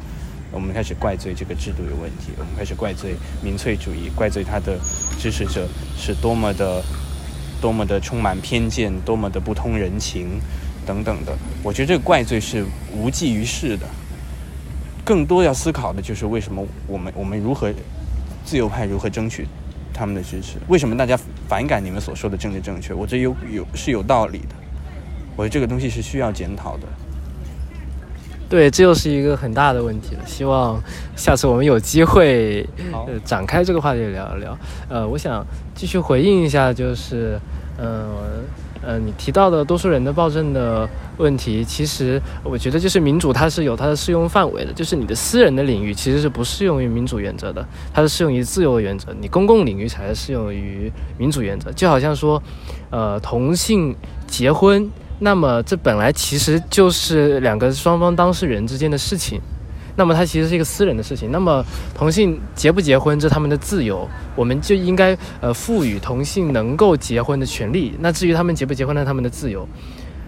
[0.51, 4.77] 我们开始怪罪这个制度有问题，我们开始怪罪民粹主义，怪罪他的
[5.17, 5.67] 支持者
[5.97, 6.83] 是多么的
[7.59, 10.39] 多么的充满偏见，多么的不通人情
[10.85, 11.33] 等等的。
[11.63, 12.65] 我觉得这个怪罪是
[12.95, 13.87] 无济于事的。
[15.05, 17.69] 更多要思考的就是为什么我们我们如何
[18.45, 19.45] 自由派如何争取
[19.93, 20.57] 他们的支持？
[20.69, 22.93] 为什么大家反感你们所说的政治正确？
[22.93, 24.55] 我觉得有有是有道理的。
[25.35, 26.83] 我觉得这个东西是需要检讨的。
[28.47, 30.21] 对，这又是一个很大的问题了。
[30.25, 30.81] 希望
[31.17, 34.57] 下次我们有机会呃展开这个话题聊一聊。
[34.87, 37.37] 呃，我想继续回应一下，就是
[37.77, 37.87] 嗯。
[37.87, 38.15] 呃
[38.85, 51.71] 呃，你提到的多数人的暴政的问题，其实我觉得就是民主它是有它的适用范围的，就是你的私人的领域其实是不适用于民主原则的，它是适用于自由原则，你公共领域才是适用于民主原则。
[51.71, 52.41] 就好像说，
[52.89, 53.95] 呃，同性
[54.27, 59.39] 结婚，那么这本来其实就是两个双方当事人之间的事情。
[59.95, 61.31] 那么它其实是一个私人的事情。
[61.31, 67.93] 那么同性结不结婚，这是他们的自由，我们就应该呃赋予同性能够结婚的权利。
[67.99, 69.67] 那至于他们结不结婚，那他们的自由。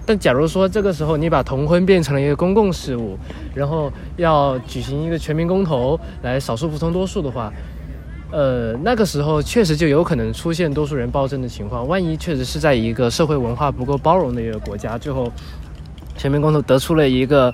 [0.06, 3.18] 但假如说这个时候你把同婚变成了一个公共事务，
[3.56, 7.52] 然后要举行一个全民公投来少数服从多数的话，
[8.32, 11.88] 呃，那个时候确实就有可能出现多数人暴政的情况。
[11.88, 15.32] 万一确实是在一个社会文化不够包容的一个国家，最后
[16.16, 17.52] 全民公投得出了一个。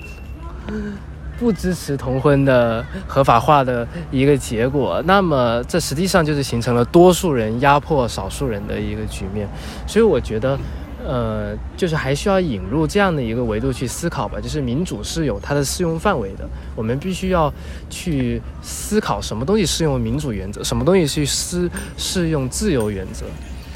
[1.42, 9.50] 不支持同婚的合法化的一个结果，那么这实际上就是形成了多数人压迫少数人的一个局面。
[9.88, 10.56] 所以我觉得，
[11.04, 14.40] 呃，就是还需要引入这样的一个维度去思考吧。
[14.40, 17.52] 就是民主是有它的适用范围的，我们必须要
[17.90, 23.26] 去思考什么东西适用民主原则，什么东西去适适用自由原则。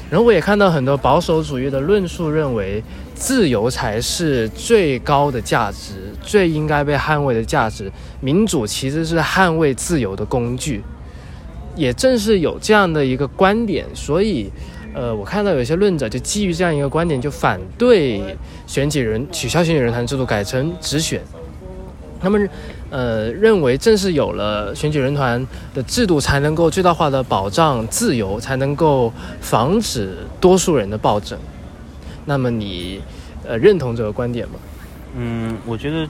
[0.08, 2.80] 然后我也看到很多保守主义的论述，认为
[3.16, 7.90] 自由才是最高的价值，最应该被捍卫的价值。
[8.20, 10.82] 民主其实是捍卫自由的工具。
[11.74, 14.50] 也正是有这样的一个观点，所以，
[14.94, 18.22] 呃，我看到有些论者就基于这样一个观点，就反对
[18.66, 21.20] 选举人取消选举人团制度，改成直选。
[22.20, 22.48] 他们。
[22.88, 31.36] 呃，认为正是有了选举人团的制度，才能够最大化的保障自由，才能够防止多数人的暴政。
[32.26, 33.00] 那么你
[33.48, 34.54] 呃认同这个观点吗？
[35.16, 36.06] 嗯，我觉得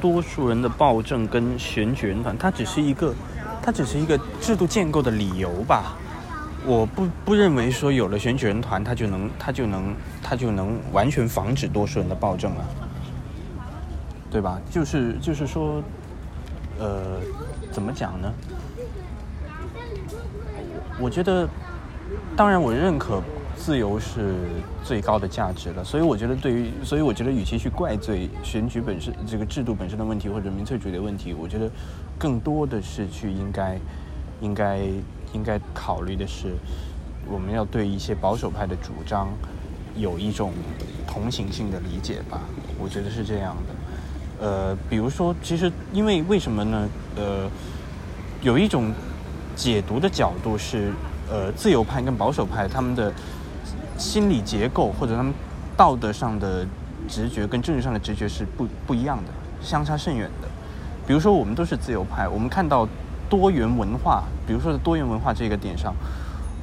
[0.00, 3.14] 多数人的暴政跟选举人团，它只是一个，
[3.60, 5.96] 它只是一个制度建构的理由吧。
[6.64, 12.64] 我不不认为说有了选举人团，它就能，它就能，它就能完全防止多数人的暴政啊。
[14.30, 14.60] 对吧？
[14.70, 15.82] 就是就是说，
[16.78, 17.18] 呃，
[17.72, 18.32] 怎么讲呢？
[21.00, 21.48] 我觉得，
[22.36, 23.20] 当然我认可
[23.60, 24.34] 自由是
[24.82, 25.84] 最高的价值了。
[25.84, 31.70] 所以我觉得，对于所以我觉得，与其去怪罪选举本身这个制度本身的问题或者民粹主义的问题，我觉得
[32.18, 33.78] 更多的是去应该
[34.40, 34.78] 应该
[35.34, 36.54] 应该考虑的是，
[37.30, 39.28] 我们要对一些保守派的主张
[39.94, 40.52] 有一种
[41.06, 42.40] 同情性的理解吧。
[42.78, 44.46] 我觉得是这样的。
[44.46, 46.88] 呃，比如说，其实因为为什么呢？
[47.16, 47.46] 呃，
[48.40, 48.90] 有一种
[49.54, 50.92] 解读的角度是，
[51.30, 53.12] 呃，自由派跟保守派他们的
[54.00, 55.32] 心理结构或者他们
[55.76, 56.66] 道德上的
[57.06, 59.24] 直觉跟政治上的直觉是不不一样的，
[59.60, 60.48] 相差甚远的。
[61.06, 62.88] 比如说，我们都是自由派，我们看到
[63.28, 65.94] 多元文化，比如说多元文化这个点上，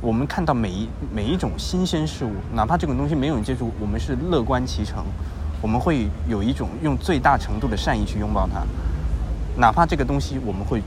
[0.02, 5.06] 我们看到每一每一种新鲜事物，哪怕这种东西没有人接触，我们是乐观其成。
[5.62, 8.63] 我们会有一种用最大程度的善意去拥抱它，
[9.60, 10.82] 哪怕这个东西我们会，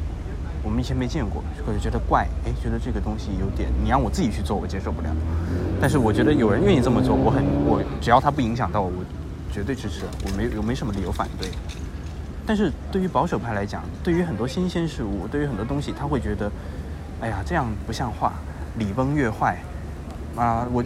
[0.62, 5.08] 我们以前没见过，或者觉得怪，哎，觉得这个东西有点，你让我自己去做，我接受不了。
[5.80, 9.04] 但是我觉得有人愿意这么做，我很，我只要他不影响到我，我
[9.52, 11.48] 绝对支持，我没有没什么理由反对。
[12.46, 16.50] 但是对于保守派来讲，对于很多新鲜事物，对于很多东西，他会觉得，
[17.20, 18.34] 哎呀，这样不像话，
[18.78, 19.58] 礼崩乐坏，
[20.36, 20.84] 啊，我。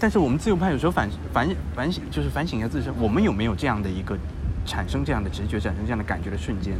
[0.00, 4.16] 但是我们自由派有时候反反反省，就是反省一下自身，我们有没有这样的一个
[4.64, 6.74] 产生这样的直觉、产生这样的感觉的瞬间？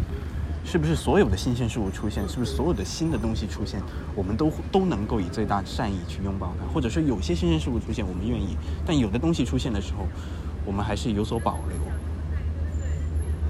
[0.71, 3.81] 是不是所有的新鲜事物出现，是不是所有的新的东西出现，
[4.15, 6.71] 我们都都能够以最大善意去拥抱它？
[6.75, 8.55] 或者说有些新鲜事物出现，我们愿意，
[8.85, 10.07] 但有的东西出现的时候，
[10.67, 11.79] 我们还是有所保留。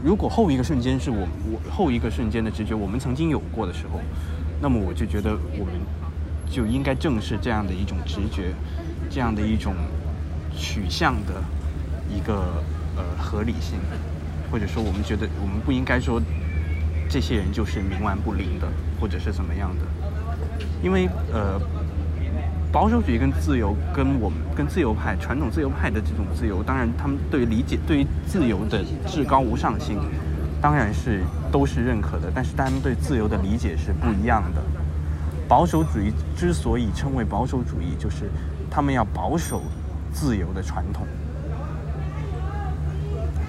[0.04, 3.98] 如果后一个瞬间是我我后一个瞬间的直觉，我们曾经有过的时候，
[4.62, 5.74] 那么我就觉得我们
[6.48, 8.54] 就应该正视这样的一种直觉。
[9.10, 9.74] 这样的一种
[10.54, 11.42] 取向的
[12.14, 12.62] 一个
[12.94, 13.78] 呃合理性，
[14.52, 16.20] 或者说我们觉得我们不应该说
[17.08, 18.68] 这些人就是冥顽不灵的，
[19.00, 19.84] 或者是怎么样的，
[20.82, 21.60] 因为呃
[22.70, 29.98] 保守主义跟自由跟我们跟自由派传统自由派的这种自由，当然他们对于理解对于自由的至高无上性，
[30.60, 34.62] 当然是都是认可的，但是他们对自由的理解是不一样的。
[35.48, 38.30] 保守主义之所以称为保守主义，就是。
[38.70, 39.62] 他们要保守
[40.12, 41.06] 自由的传统，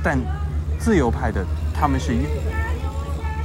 [0.01, 0.17] 但
[0.79, 2.13] 自由派的他们是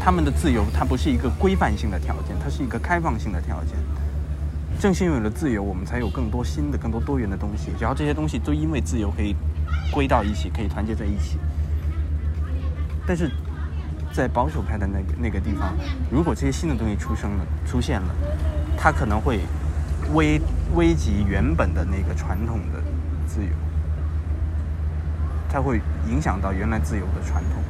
[0.05, 3.75] 他们的自由，它不是一个规范性的条件，它是一个开放性的条件。
[4.79, 7.71] 正是因为有了自由，我们才有更多新的、更多多元的东西。
[7.79, 9.35] 只要这些东西都因为自由可以
[9.91, 11.39] 归到一起，可以团结在一起。
[13.07, 13.31] 但是
[14.13, 15.75] 在保守派的那个那个地方，
[16.11, 18.15] 如果这些新的东西出生了、出现了，
[18.77, 19.41] 它可能会。
[20.13, 20.39] 危
[20.75, 22.79] 危及原本的那个传统的
[23.27, 23.49] 自由，
[25.49, 27.63] 它会影响到原来自由的传统。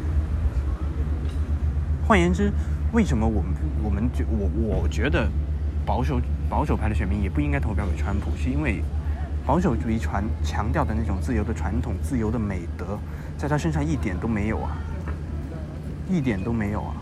[2.07, 2.53] 换言之，
[2.93, 5.27] 为什么我们我们觉我我觉得
[5.87, 8.83] 保守保守派的选民也不应该投票给川普，是因为
[9.47, 12.99] 保守主义传强调的那种自由的传统、自由的美德，
[13.38, 14.77] 在他身上一点都没有啊，
[16.11, 16.95] 一点都没有啊，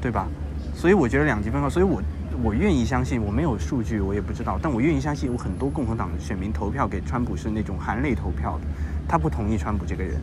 [0.00, 0.28] 对吧？
[0.74, 2.02] 所以我觉得两极分化，所以我。
[2.42, 8.64] 我愿意相信，我没有数据，我也不知道，但我愿意相信有很多共和党的选民投票给川普是那种含泪投票的，
[9.06, 10.18] 他不同意川普这个人，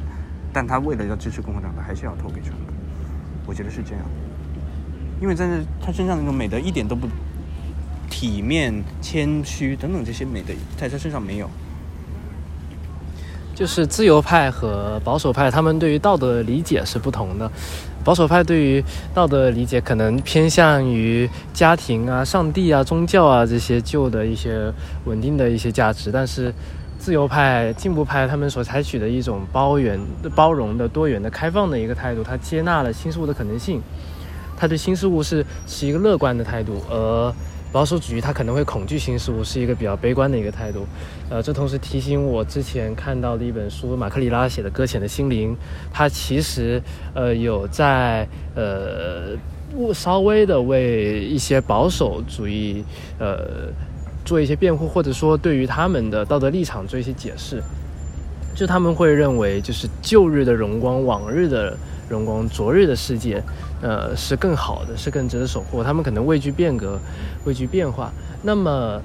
[0.52, 2.74] 但他为了要支持共和党，他还是要投给川普。
[3.50, 4.06] 我觉得是这样，
[5.20, 7.08] 因为在那他身上那种美德一点都不
[8.08, 11.50] 体面、谦虚等等这些美德，在他身上没有。
[13.56, 17.52] 就是自由派和保守派，他们对于道德的理解是不同的。
[18.06, 18.84] 保守派对于
[19.14, 24.72] 道德的理解可能偏向于家庭啊、上帝啊、宗教啊这些旧的一些
[25.06, 26.54] 稳定的一些价值，但是
[27.00, 29.98] 自由派、进步派他们所采取的一种包容、
[30.36, 33.82] 包容的、多元的、开放的一个态度，他接纳了新事物的可能性，
[34.56, 37.34] 他对新事物是持一个乐观的态度，而。
[37.72, 40.88] 保守主义，他可能会恐惧新事物，是一个比较悲观的一个态度。
[41.30, 45.54] 呃，这同时提醒我之前看到的一本书，马克里拉写的《搁浅的心灵》，
[45.94, 46.82] 他其实
[47.14, 49.38] 呃有在呃
[49.94, 52.84] 稍微的为一些保守主义
[53.20, 53.68] 呃
[54.30, 57.64] 做一些辩护，或者说对于他们的道德立场做一些解释。
[58.56, 61.76] 就他们会认为，就是旧日的荣光，往日的。
[62.10, 63.40] 荣光，昨日的世界，
[63.84, 65.84] 呃，是更好的，是更值得守护。
[65.84, 67.00] 他们可能畏惧变革，
[67.46, 68.12] 畏惧变化。
[68.42, 69.00] 那么，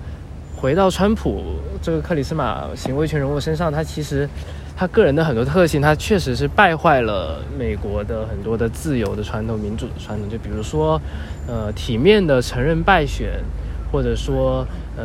[0.57, 1.43] 回到川普
[1.83, 4.27] 这个克里斯玛型威权人物身上，他其实
[4.75, 10.27] 他个人的很多特性，他确实是败坏了美国的很多的自由的传统、民主的传统。
[10.31, 10.99] 就比如说，
[11.47, 13.33] 呃，体面的承认败选，
[13.93, 14.67] 或者说，
[14.97, 15.05] 呃，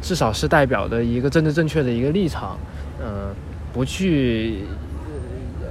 [0.00, 2.58] 至少是代表的一个政治正确的一个立场，
[3.00, 3.34] 呃，
[3.72, 4.64] 不去。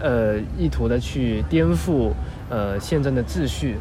[0.03, 2.11] 呃，意图的去颠覆
[2.47, 3.75] 呃宪政的秩序，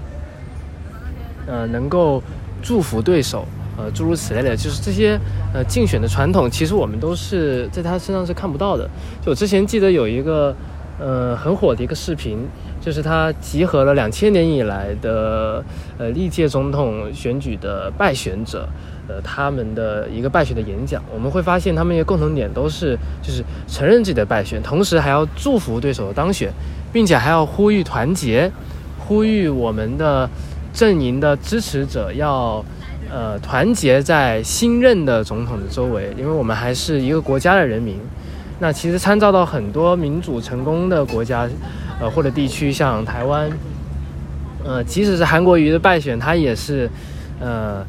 [1.46, 2.22] 呃，能够
[2.62, 3.44] 祝福对手，
[3.76, 5.20] 呃，诸如此类的，就是这些
[5.52, 8.88] 呃竞选的传统，其实我们都是在他身上是看不到的。
[9.20, 10.54] 就我之前记得有一个
[10.98, 12.38] 呃很火的一个视频，
[12.80, 15.62] 就是他集合了两千年以来的
[15.98, 18.66] 呃历届总统选举的败选者，
[19.08, 21.02] 呃他们的一个败选的演讲。
[21.12, 26.52] 我们会发现他们一个共同点都是就是承认自己的败选，同时还要祝福对手的当选，
[26.92, 28.50] 并且还要呼吁团结，
[28.98, 30.28] 呼吁我们的。
[30.74, 32.60] 阵营的支持者要，
[33.08, 37.96] 呃，团结在新任的总统的周围，因为我们还是一个国家的人民。
[38.58, 41.48] 那其实参照到很多民主成功的国家，
[42.00, 43.48] 呃，或者地区，像台湾，
[44.64, 46.90] 呃，即使是韩国瑜的败选，他也是，
[47.38, 47.86] 呃，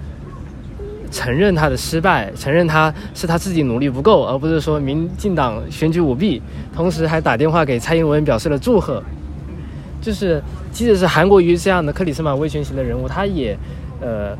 [1.16, 6.42] 承认他的失败，承认他是他自己努力不够，而不是说民进党选举舞弊，
[6.76, 9.02] 同时还打电话给蔡英文表示了祝贺，
[10.02, 10.44] 就是。
[10.76, 13.58] 即使是韩国瑜这样的克里斯马威权型的人物，他也，
[14.02, 14.38] 呃，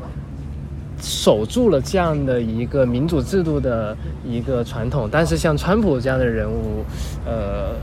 [1.00, 5.08] 守住了这样的一个民主制度的一个传统。
[5.10, 6.84] 但是像川普这样的人物，
[7.24, 7.74] 呃，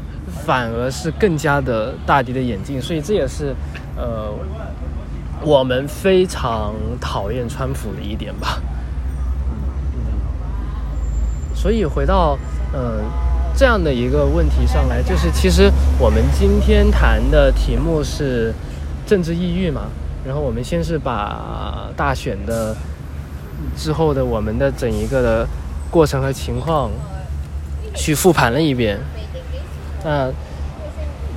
[0.46, 2.80] 反而是更加的大跌的眼镜。
[2.80, 3.56] 所以这也是，
[3.98, 4.32] 呃，
[5.42, 8.62] 我们非常讨厌川普的一点吧。
[11.64, 12.38] 所以回到，
[12.74, 13.00] 嗯、
[13.56, 18.54] 这样的一个问题上来，就是其实我们今天谈的题目是
[19.08, 19.84] 政治抑郁嘛。
[20.26, 22.76] 然后我们先是把大选的
[23.78, 25.48] 之后的我们的整一个的
[25.90, 26.92] 过程和情况
[27.96, 29.00] 去复盘了一遍。
[30.04, 30.30] 那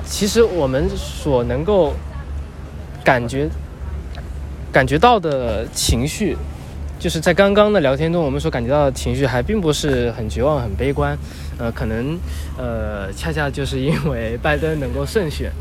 [0.05, 1.93] 其实我们所能够
[3.01, 3.49] 感觉
[4.73, 6.37] 感觉到的情绪，
[6.99, 11.17] 就是在刚刚的聊天中，我们所感觉到的情绪还并不是很绝望、很悲观。
[11.59, 12.17] 呃，可能，
[12.57, 15.51] 呃，恰恰就是因为拜登能够胜选，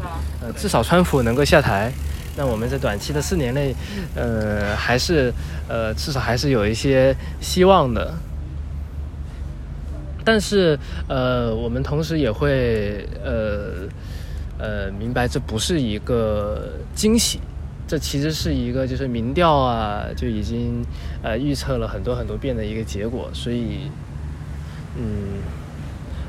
[0.43, 1.91] 呃，至少川普能够下台，
[2.37, 3.75] 那我们在短期的四年内，
[4.15, 5.33] 呃，还是，
[5.69, 8.13] 呃，至少还是有一些希望的。
[10.23, 10.79] 但是，
[11.09, 13.89] 呃，我们同时也会，呃，
[14.59, 17.41] 呃，明白这不是一个惊喜，
[17.87, 20.85] 这其实是一个就是民调啊就已经，
[21.23, 23.91] 呃，预测了很多很多遍的一个结果，所以，
[24.97, 25.41] 嗯。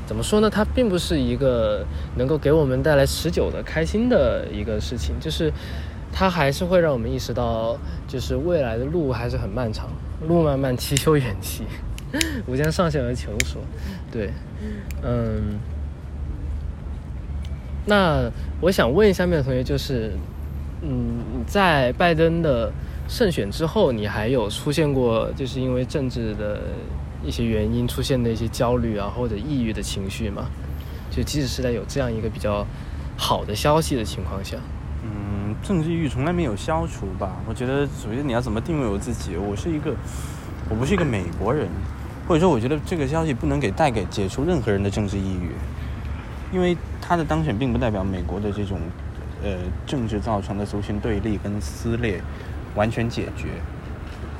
[0.07, 0.49] 怎么说呢？
[0.49, 1.85] 它并不是一个
[2.15, 5.51] 能够给我们带来持久的开心的一个事情，就是
[6.13, 7.77] 它还是会让我们意识到，
[8.07, 9.89] 就是未来的路还是很漫长，
[10.25, 11.63] 路漫漫其修远兮，
[12.47, 13.61] 吾将上下而求索。
[14.09, 14.31] 对，
[15.03, 15.59] 嗯，
[17.85, 18.31] 那
[18.61, 20.13] 我想问一下下面的同学，就是，
[20.81, 22.71] 嗯，在拜登的
[23.07, 26.61] 胜选之后，你还有出现过就是因为政治的？
[27.25, 30.45] 一些原因出现的一些焦虑啊，或者抑郁的情绪吗，
[31.09, 32.65] 就即使是在有这样一个比较
[33.17, 34.55] 好的消息的情况下，
[35.03, 37.35] 嗯，政治抑郁从来没有消除吧？
[37.49, 39.35] 我觉得首先你要怎么定位我自己？
[39.35, 39.95] 我是一个，
[40.69, 41.67] 我不是一个美国人，
[42.27, 45.49] 或者说我觉得这个消息不能给带给解除任何人的政治抑郁，
[46.53, 48.79] 因为他的当选并不代表美国的这种
[49.43, 52.21] 呃政治造成的族群对立跟撕裂
[52.75, 53.47] 完全解决。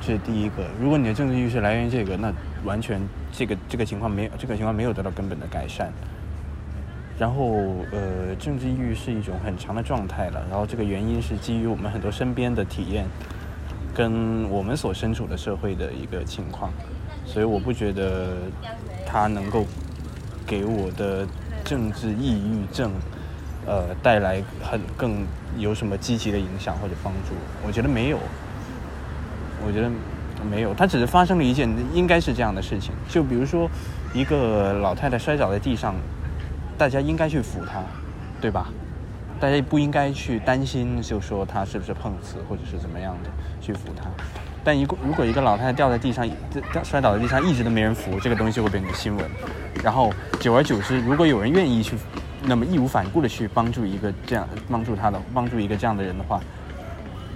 [0.00, 2.32] 这是第一个，如果你的政治抑郁是来源于这个，那
[2.64, 3.00] 完全
[3.32, 5.92] 这个这个情况没有这个情况没有得到根本的改善。
[7.18, 7.44] 然后
[7.90, 13.06] 呃，政治抑郁是一种很长的状态了，然后这个原因是基于我们很多身边的体验，
[13.92, 16.72] 跟我们所身处的社会的一个情况，
[17.26, 18.36] 所以我不觉得
[19.04, 19.66] 它能够
[20.46, 21.26] 给我的
[21.64, 22.92] 政治抑郁症
[23.68, 25.24] 呃带来很更
[25.58, 27.34] 有什么积极的影响或者帮助，
[27.66, 28.18] 我觉得没有。
[29.66, 29.90] 我觉得
[30.48, 32.92] 没有，它只是发生了一件应该是这样的事情。
[33.08, 33.68] 就比如说，
[34.14, 35.96] 一个老太太摔倒在地上，
[36.78, 37.82] 大家应该去扶她，
[38.40, 38.68] 对吧？
[39.40, 44.08] 大家不应该去担心，就说她是不是碰瓷或者是怎么样的去扶她。
[44.62, 46.24] 但一个如果一个老太太掉在地上，
[46.84, 49.28] 摔倒在地上，一直都没人扶，这个东西会变成新闻。
[49.82, 51.96] 然后久而久之，如果有人愿意去，
[52.42, 56.40] 那么义无反顾的去帮助一个这样帮助他的帮助一个这样的人的话。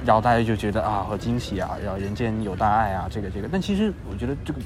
[0.05, 1.71] 然后大家就觉得啊，好惊喜啊！
[1.81, 3.49] 然后人间有大爱啊，这个这个。
[3.51, 4.59] 但其实我觉得这个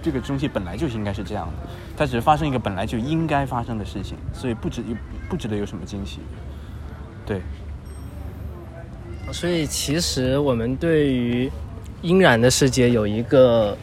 [0.00, 4.84] 这个东西本来就应该是这样的，它只是发生一个本来就应该发生的事情，所以不值
[5.28, 6.20] 不值得有什么惊喜。
[7.26, 7.40] 对。
[9.32, 11.50] 所以其实我们对于
[12.02, 13.76] 阴然的世界有一个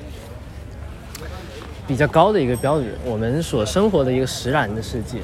[1.88, 5.20] 比较高的一个标准，我们所生活的一个实然的世界，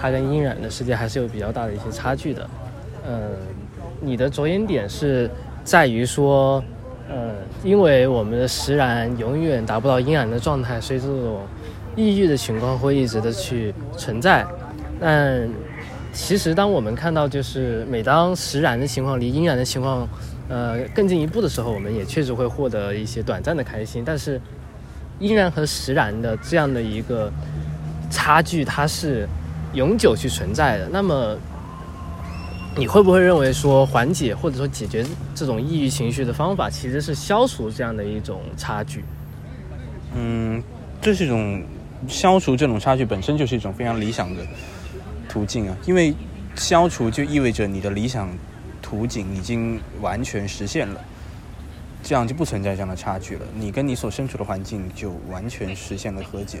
[0.00, 2.50] 它跟应然的世界还是有比较大的一些差距的。
[3.08, 3.16] 嗯。
[4.04, 5.30] 你的着眼点是
[5.62, 6.60] 在于说，
[7.08, 11.42] 呃，因为我们的实然永远达不到应然的状态，所以这种
[11.94, 14.44] 抑郁的情况会一直的去存在。
[14.98, 15.48] 但
[16.12, 20.08] 其实，当我们看到就是每当实然的情况离应然的情况，
[20.48, 24.02] 呃，更进一步的时候，我们也确实会获得一些短暂的开心。
[24.04, 24.40] 但是，
[25.22, 27.32] 应然和实然的这样的一个
[28.10, 29.26] 差距，它是
[29.72, 30.88] 永久去存在的。
[30.92, 31.38] 那么，
[32.76, 39.04] 你会不会认为说，缓解或者说解决这种抑郁情绪的方法，其实是消除这样的一种差距？
[40.14, 40.62] 嗯，
[41.00, 41.62] 这是一种
[42.08, 44.42] 消除这种差距本身就是一种非常理想的
[45.28, 46.12] 途径啊，因为
[46.56, 48.28] 消除就意味着你的理想
[48.82, 51.00] 途径已经完全实现了，
[52.02, 53.46] 这样就不存在这样的差距了。
[53.54, 56.60] 你跟你所身处的环境就完全实现了和解，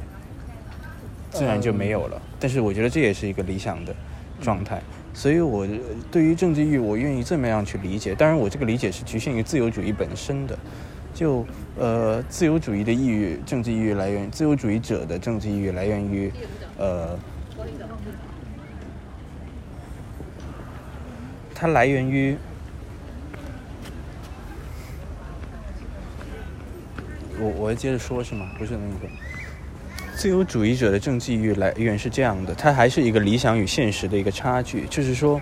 [1.30, 2.20] 自然就没有了。
[2.38, 3.94] 但是我觉得这也是一个理想的
[4.40, 4.80] 状态。
[5.14, 5.68] 所以，我
[6.10, 8.14] 对于政治抑郁，我愿意这么样去理解。
[8.14, 10.58] 当然，我这个理解是局限于自由主义本身的。
[11.14, 11.44] 就
[11.78, 16.32] 呃，自由主义的抑郁，政治抑郁来源，自由主义者的政治抑郁来源于，
[16.78, 17.18] 呃，
[21.54, 22.34] 它来源于，
[27.42, 28.48] 我我要接着说是吗？
[28.56, 29.12] 不是那个。
[30.14, 34.84] 自由主义者的政治抑郁来源是这样的，它还是一个理想与现实的一个差距。
[34.88, 35.40] 就是说，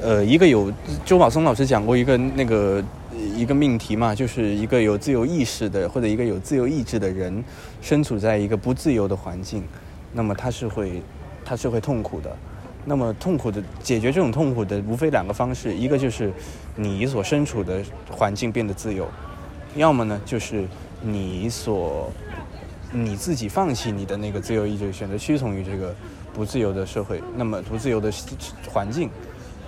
[0.00, 0.72] 呃，一个有
[1.04, 2.82] 周宝松老师讲过一个那个
[3.36, 7.44] 一个命题嘛，就是一个有自由意识的或者一个有自由意志的人，
[7.82, 9.62] 身处在一个不自由的环境，
[10.14, 11.02] 那么他是会
[11.44, 12.34] 他是会痛苦的。
[12.86, 16.32] 那么痛苦的解决这种痛苦的无非两个方式，一个就是
[16.76, 19.06] 你所身处的环境变得自由，
[19.74, 20.64] 要么呢就是
[21.02, 22.10] 你所。
[22.92, 25.94] 你自己放弃你的那个自由意志，选择屈从于这个
[26.34, 28.10] 不自由的社会，那么不自由的
[28.68, 29.08] 环境，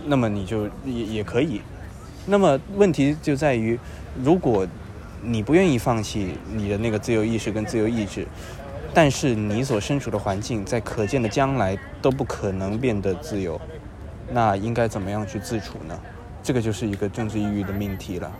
[0.05, 1.61] 那么你就也也可以。
[2.27, 3.79] 那么问题就在于，
[4.25, 4.67] 如果
[5.23, 8.27] 你不愿意放弃你的那个自由意识跟自由意志，
[8.93, 13.61] 但是你所身处的环境在可见的将来都不可能变得自由，
[14.33, 15.97] 那应该怎么样去自处呢？
[16.43, 18.33] 这个就是一个政治抑郁的命题了，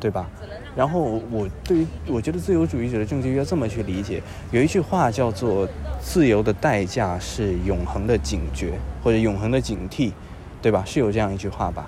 [0.00, 0.26] 对吧？
[0.74, 5.68] 然后我对于我觉得自由主义者的政治要这么去理解，有一句话叫做
[6.00, 8.72] “自由的代价是永恒的警觉
[9.02, 10.12] 或者永恒的警惕”，
[10.62, 10.82] 对吧？
[10.86, 11.86] 是有这样一句话吧？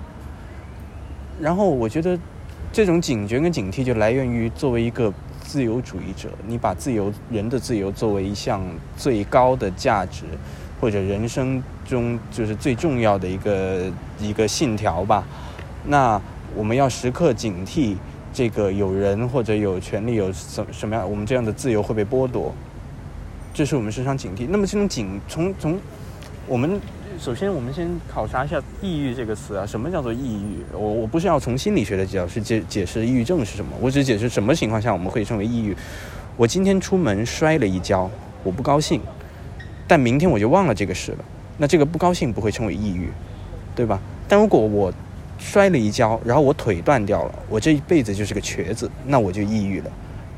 [1.41, 2.19] 然后我觉得
[2.71, 5.11] 这种警觉跟警惕就来源于作为一个
[5.41, 8.61] 自由主义者，你把自由人的自由作为一项
[8.95, 10.25] 最高的价值，
[10.79, 15.23] 或者人生中就是最重要的一个一个信条吧。
[15.85, 16.21] 那
[16.55, 17.95] 我们要时刻警惕。
[18.35, 22.51] 这个有人或者有权利有什什么样，我们这样的自由会被剥夺，
[23.53, 24.47] 这是我们时常警惕。
[24.49, 25.79] 那么这种警从从
[26.47, 26.81] 我们
[27.19, 30.63] 首先我们先考察一下“抑郁”这个词啊，什么叫做抑郁？
[30.73, 35.77] 我我不是要从心理学的角度解解释抑郁症是什么，我只解释什么情况下我们会称为抑郁。
[36.35, 38.09] 我今天出门摔了一跤，
[38.43, 38.99] 我不高兴，
[39.87, 41.19] 但明天我就忘了这个事了，
[41.59, 43.11] 那这个不高兴不会称为抑郁，
[43.75, 43.99] 对吧？
[44.27, 44.91] 但如果我
[45.37, 49.91] 摔了一跤，然后我腿断掉了，我这一辈子就是个瘸子，那我就抑郁了，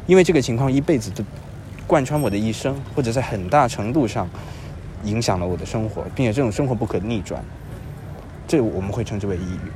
[0.08, 1.24] 因为这个情况一辈子都
[1.86, 4.28] 贯穿我的一生，或者在很大程度上
[5.04, 7.44] 影响了我的生活，并且这种生活不可逆转，
[8.48, 9.72] 这我们会称之为抑郁。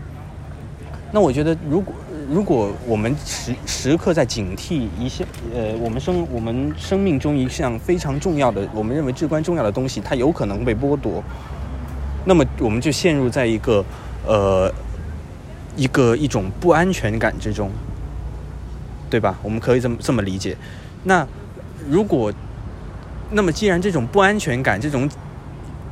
[1.11, 1.93] 那我觉得，如果
[2.27, 11.23] 如果我们时时刻在警惕一项，呃，我们生我们生命中一项非常重要的，我们认为至关重要的东西，它有可能被剥夺，
[12.25, 13.85] 那么我们就陷入在一个
[14.25, 14.73] 呃。
[15.79, 17.71] 一个一种不安全感之中，
[19.09, 19.39] 对吧？
[19.41, 20.57] 我们可以这么这么理解。
[21.05, 21.25] 那
[21.89, 22.33] 如果，
[23.31, 25.09] 那么既然这种不安全感，这种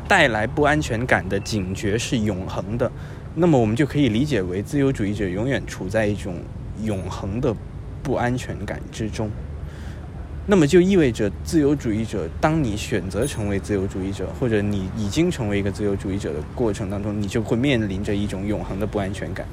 [0.06, 2.92] 带来不安全感的警觉是永恒的，
[3.36, 6.36] 那么我们就可以理解为自由主义者永远处在一种
[6.84, 7.56] 永恒的
[8.04, 9.32] 不安全感之中。
[10.50, 19.46] 那么就意味着自由主义者，当你选择成为自由主义者，或者你已经成为一个自由主义者的过程当中，你就会面临着一种永恒的不安全感。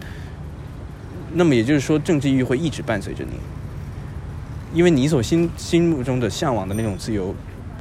[1.36, 3.32] 那么也就是说，政治抑郁会一直伴随着你，
[4.72, 7.34] 因为你所心心目中的向往的那种自由，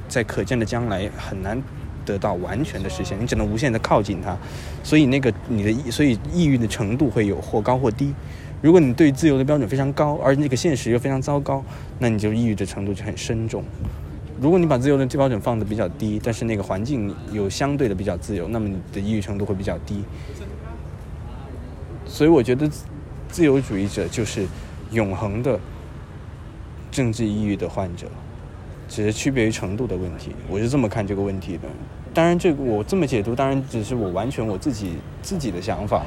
[0.10, 1.62] 在可见的将来很难
[2.04, 4.36] 得到完全的实现，你只能无限的靠近它，
[4.84, 8.12] 所以那个你的所以抑郁的程度会有或高或低。
[8.62, 11.64] 如果你对自由的标准非常高，而那个现实又非常糟糕，
[12.00, 13.64] 那你就抑郁的程度就很深重。
[14.42, 20.04] 如果你把自由的标准放得比较低，但是那个环境有相对的比较自由，那么你的抑郁程度会比较低。
[22.08, 22.68] 所以我觉得。
[23.34, 24.46] 自由主义者就是
[24.92, 25.60] 永恒的
[26.92, 28.06] 政治抑郁的患者，
[28.88, 30.36] 只是区别于程度的问题。
[30.48, 31.68] 我是这么看这个问题的。
[32.14, 34.92] 当然，这个我这么解读，当然只是我完全我自己
[35.24, 36.04] 自己的想法，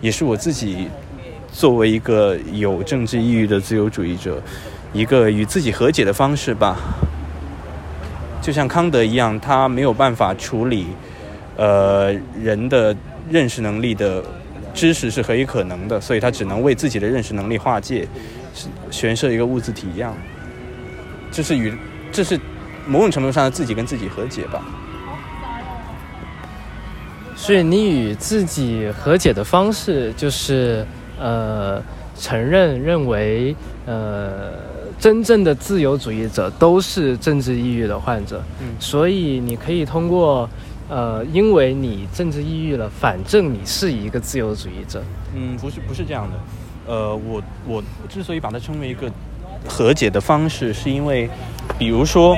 [0.00, 0.86] 也是我自己
[1.50, 4.40] 作为一个有政治抑郁的自由主义者，
[4.92, 6.76] 一个与自己和解的方式吧。
[8.40, 10.86] 就像康德一样，他没有办法处理
[11.56, 12.96] 呃人的
[13.28, 14.22] 认识能力的。
[14.78, 18.06] 知识是何以可能的，所以他只能为自己的认识能力划界，
[18.92, 20.16] 悬设一个物自体一样。
[21.32, 21.74] 这是与
[22.12, 22.38] 这是
[22.86, 24.62] 某种程度上的自己跟自己和解吧。
[27.34, 30.86] 所以你与自己和解的方式就是
[31.18, 31.82] 呃
[32.16, 34.52] 承认认为呃
[35.00, 40.48] 真正的自由主义者都是政治抑郁的患者，嗯，所以你可以通过
[40.88, 45.02] 呃因为你政治抑郁了，反正你是一个自由主义者。
[45.34, 49.10] 嗯，不是不是这样的，呃，我我之所以把它称为一个
[49.68, 51.28] 和解的方式，是因为
[51.78, 52.36] 比如说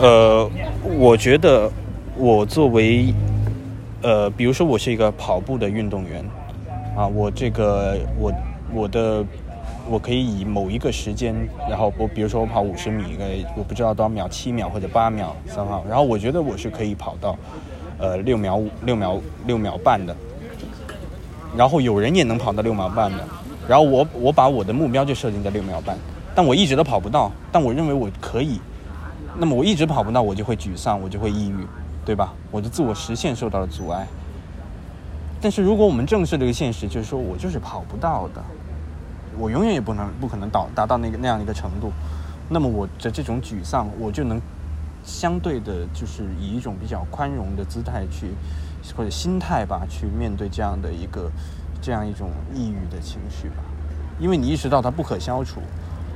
[0.00, 0.50] 呃，
[0.98, 1.70] 我觉得
[2.16, 3.12] 我作为
[4.02, 6.24] 呃，比如说我是一个跑步的运动员，
[6.96, 8.32] 啊，我这个我
[8.72, 9.22] 我的
[9.88, 11.34] 我可以以某一个时间，
[11.68, 13.18] 然后我比如说我跑五十米，
[13.54, 17.36] 我不知道多少秒，七秒或者八秒三号，然后我觉得我是可以跑到
[18.00, 20.16] 呃六秒五六秒六秒半的，
[21.56, 23.18] 然后有人也能跑到六秒半的，
[23.68, 25.96] 然后我我把我的目标就设定在六秒半，
[26.34, 28.60] 但我一直都跑不到，但我认为我可以，
[29.38, 31.66] 那么我一直跑不到，我就会沮丧，我就会抑郁。
[32.02, 32.32] 对吧？
[32.50, 34.06] 我的自我实现受到了阻碍。
[35.40, 38.42] 但是如果我们正视这个现实，就是说我就是跑不到的，
[39.38, 41.92] 我永远也不能不可能到达到那个那样一个程度，
[42.48, 44.40] 那么我的这种沮丧，我就能
[45.04, 48.32] 相对的，就是以一种比较宽容的姿态去
[48.96, 51.30] 或者心态吧，去面对这样的一个
[51.80, 53.62] 这样一种抑郁的情绪吧。
[54.18, 55.60] 因为你意识到它不可消除。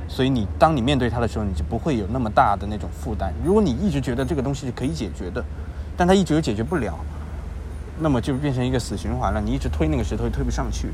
[0.07, 3.33] 所以你当你面对它的时候，你就不会有那么大的那种负担。
[3.43, 5.43] 如果你一直觉得这个东西是可以解决的，
[5.97, 6.93] 但它一直又解决不了，
[7.99, 9.41] 那么就变成一个死循环了。
[9.41, 10.89] 你一直推那个石头，推不上去。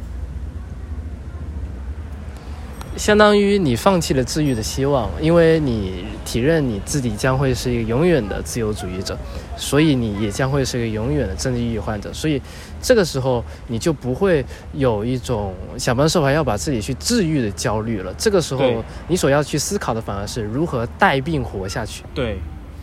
[3.01, 9.17] 相当于你放弃了治愈的希望，因为你体认你自己将会是一个永远的自由主义者，
[9.57, 12.13] 所以你也将会是一个永远的政治抑郁患者。
[12.13, 12.39] 所以
[12.79, 18.13] 这个时候你就不会有一种想方设法要把自己去治愈的焦虑了。
[18.19, 22.03] 这个时候你所要去思考的反而是如何带病活下去。
[22.13, 22.37] 对，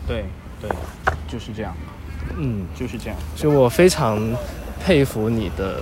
[0.05, 0.25] 对，
[0.61, 0.69] 对，
[1.29, 1.73] 就是这样。
[2.35, 3.17] 嗯，就是这样。
[3.37, 4.19] 所以我非常
[4.85, 5.81] 佩服你的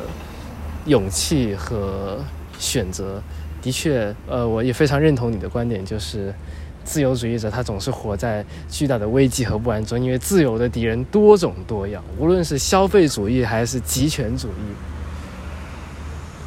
[0.85, 2.23] 勇气和
[2.59, 3.19] 选择。
[3.61, 6.33] 的确，呃，我也非常认同你的观点，就是
[6.83, 14.75] 自由主义者他总是活在巨大的危机和不安中，因为自由的敌人多种多样，无论是消费主义还是极权主义，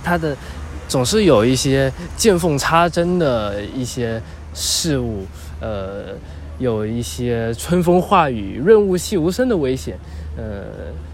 [0.03, 0.37] 他的
[0.89, 4.23] 总是有一些见缝插针的一些
[4.55, 5.27] 事物，
[5.61, 6.15] 呃，
[6.59, 9.99] 有一些春风化雨、润物细无声的危险，
[10.37, 10.65] 呃。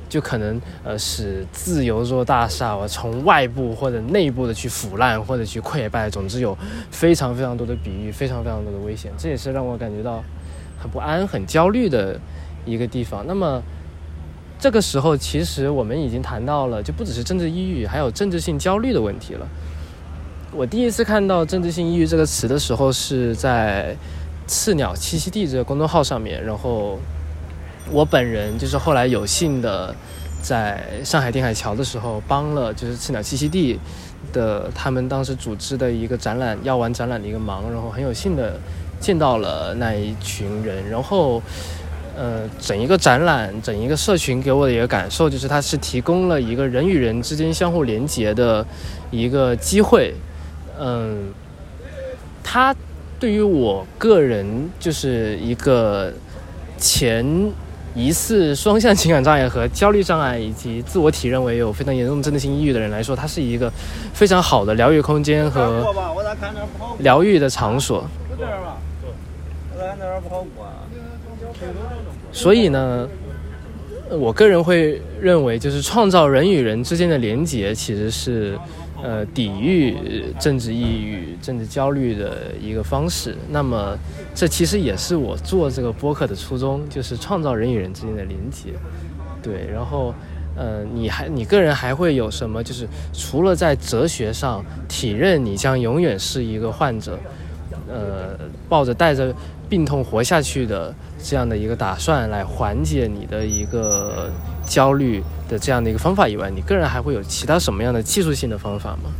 [0.08, 6.56] 就可能呃使自由这座大厦我从外部或者内部的去腐烂或者去溃败，总之有
[6.90, 10.22] 非常非常多的比喻，非常非常多的危险，这也是让我感觉到
[10.78, 12.18] 很不安、很焦虑的
[12.64, 13.24] 一个地方。
[13.26, 13.60] 那么
[14.58, 19.46] 这个时候，其实我们已经谈到了，就不只是政治抑郁，还有政治性焦虑的问题了。
[20.52, 23.94] 我第一次看到“政治性抑郁”这个词的时候，是在
[24.46, 26.98] “刺鸟栖息地”这个公众号上面，然后。
[27.90, 29.94] 我本人就是后来有幸的，
[30.42, 33.78] 在上海定海桥的时候帮了就是赤鸟栖息地
[34.32, 38.58] 的他们当时组织的一个展览药丸展览的一个忙，然后很有幸的
[38.98, 41.40] 见到了那一群人，然后
[42.16, 48.66] 呃整一个展览整一个社群给我的一个感受就是它是提供了一个人与人之间相互连接的
[49.10, 50.12] 一个机会，
[50.80, 51.32] 嗯，
[52.42, 52.74] 它
[53.20, 56.12] 对于我个人就是一个
[56.78, 57.52] 前。
[57.96, 63.72] 疑似双向情感障碍和焦虑障碍，以及自我体认为有非常严重针对性抑郁的人来说，它是一个
[64.12, 65.82] 非常好的疗愈空间和
[66.98, 68.06] 疗愈的场所。
[72.30, 73.08] 所以呢，
[74.10, 78.58] 我个人会认为，就是创造人与人之间的连结，其实是。
[79.02, 79.96] 呃，抵御
[80.40, 83.36] 政治抑郁、政治焦虑的一个方式。
[83.50, 83.96] 那么，
[84.34, 88.70] 这其实也是我做这个播客的初衷，就是创造人与人之间的连接。
[89.42, 90.14] 对，然后，
[90.56, 92.64] 呃，你还你个人还会有什么？
[92.64, 97.18] 就是除了在哲学上体认你将永远是一个患者，
[97.88, 98.38] 呃，
[98.68, 99.32] 抱着带着
[99.68, 104.30] 病痛活下去的这样的一个打算来缓解你的一个。
[104.66, 109.12] 焦虑的这样的一个方法以外，你个人还会有其他什么样的技术性的方法吗？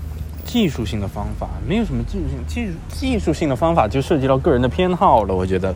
[0.44, 5.72] 技术性的方法没有什么技术性，技术技术性的方法就涉及到个人的偏好了，我觉得，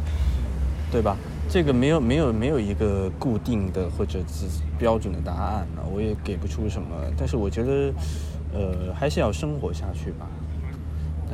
[0.91, 1.16] 对吧？
[1.49, 4.47] 这个没有没有没有一个固定的或者是
[4.77, 6.89] 标准的答案了，我也给不出什么。
[7.16, 7.93] 但是我觉得，
[8.53, 10.27] 呃，还是要生活下去吧。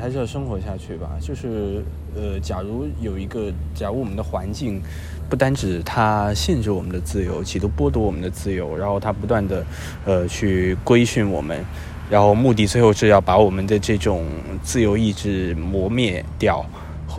[0.01, 1.13] 还是要生活下去吧。
[1.21, 1.83] 就是，
[2.15, 4.81] 呃，假如有一个，假如我们的环境
[5.29, 9.65] 不单指它限制我们的自由，企图剥夺我们的自由，然后它不断的，
[10.05, 11.65] 呃，去规训我们，
[12.11, 14.25] 然后目的最后是要把我们的这种
[14.63, 16.65] 自由意志磨灭掉，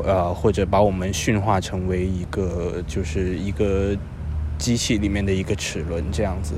[0.06, 3.96] 呃，或者把我们驯化成为一个就是一个
[4.58, 6.54] 机器里面的一个齿轮这样子。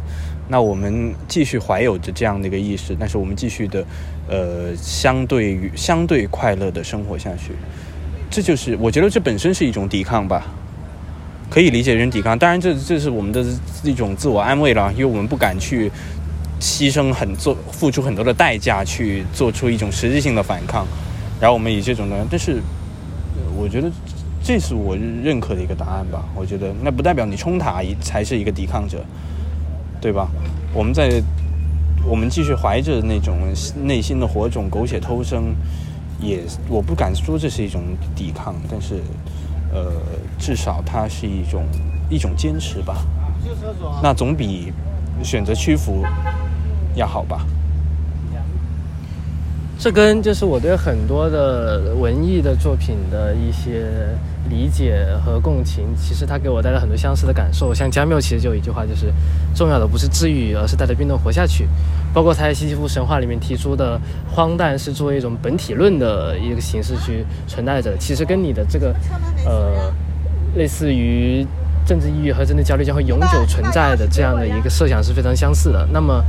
[0.52, 3.86] 那我们继续怀有着这样的一个意识，但是我们继续的
[4.30, 7.54] 呃相对于相对快乐的生活下去。
[8.30, 10.46] 这就是我觉得这本身是一种抵抗吧，
[11.50, 12.38] 可以理解成抵抗。
[12.38, 13.44] 当然这这是我们的
[13.84, 15.92] 一种自我安慰了，因为我们不敢去
[16.62, 20.86] 牺牲很做付出很多的代价去做出一种实质性的反抗。
[21.42, 22.62] 然后我们以这种呢，但是
[23.58, 23.90] 我觉得
[24.44, 26.24] 这是我认可的一个答案吧。
[26.36, 29.04] 我觉得那不代表你冲塔才是一个抵抗者，
[30.00, 30.30] 对吧？
[30.72, 31.20] 我们在
[32.06, 33.38] 我们继续怀着那种
[33.84, 35.56] 内心的火种，苟且偷生，
[36.20, 37.84] 也我不敢说这是一种
[38.16, 39.02] 抵抗，但是
[39.72, 39.92] 呃，
[40.38, 41.66] 至少它是一种
[42.10, 43.06] 一种坚持吧。
[44.02, 44.74] 那总比
[45.24, 46.04] 选择屈服
[46.96, 47.46] 要好吧。
[49.80, 53.86] 这跟就是我对很多的文艺的作品的一些
[54.50, 57.74] 理解和共情，其实它给我带来很多相似的感受。
[57.74, 59.06] 像加缪其实就有一句话，就是
[59.56, 61.66] 重要的不是治愈，而是带着病痛活下去。
[62.14, 63.98] 包括他在西西弗神话里面提出的
[64.30, 68.94] 荒诞是作为一种本体论的一个形式去存在着，其实跟你的这个
[69.46, 69.94] 呃
[70.56, 71.48] 类似于
[71.90, 75.88] 政治抑郁和政治焦虑将会永久存在的这样的一个设想是非常相似的。
[75.92, 76.24] 那么。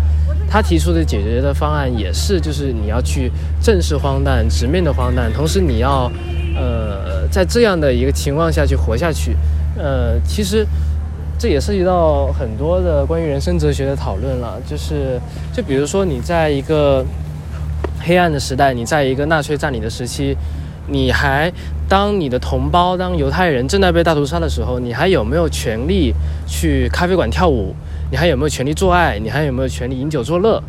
[0.52, 3.30] 他提出的解决的方案也是，就是你要去
[3.62, 6.10] 正视荒诞，直面的荒诞，同时你要，
[6.56, 9.36] 呃，在这样的一个情况下去活下去，
[9.78, 10.66] 呃，其实
[11.38, 15.20] 这也涉及到很多的关于人生哲学的讨论了，就是
[15.52, 17.06] 就比如说你在一个
[18.00, 20.36] 黑暗的时代，你在一个纳粹占领的时期，
[20.90, 21.52] 你还
[21.88, 26.12] 当你的同胞当犹太人正在被大屠杀的时候，你还有没有权利
[26.46, 27.74] 去咖啡馆跳舞？
[28.10, 29.18] 你还有没有权利做爱？
[29.18, 30.62] 你还有没有权利饮酒作乐？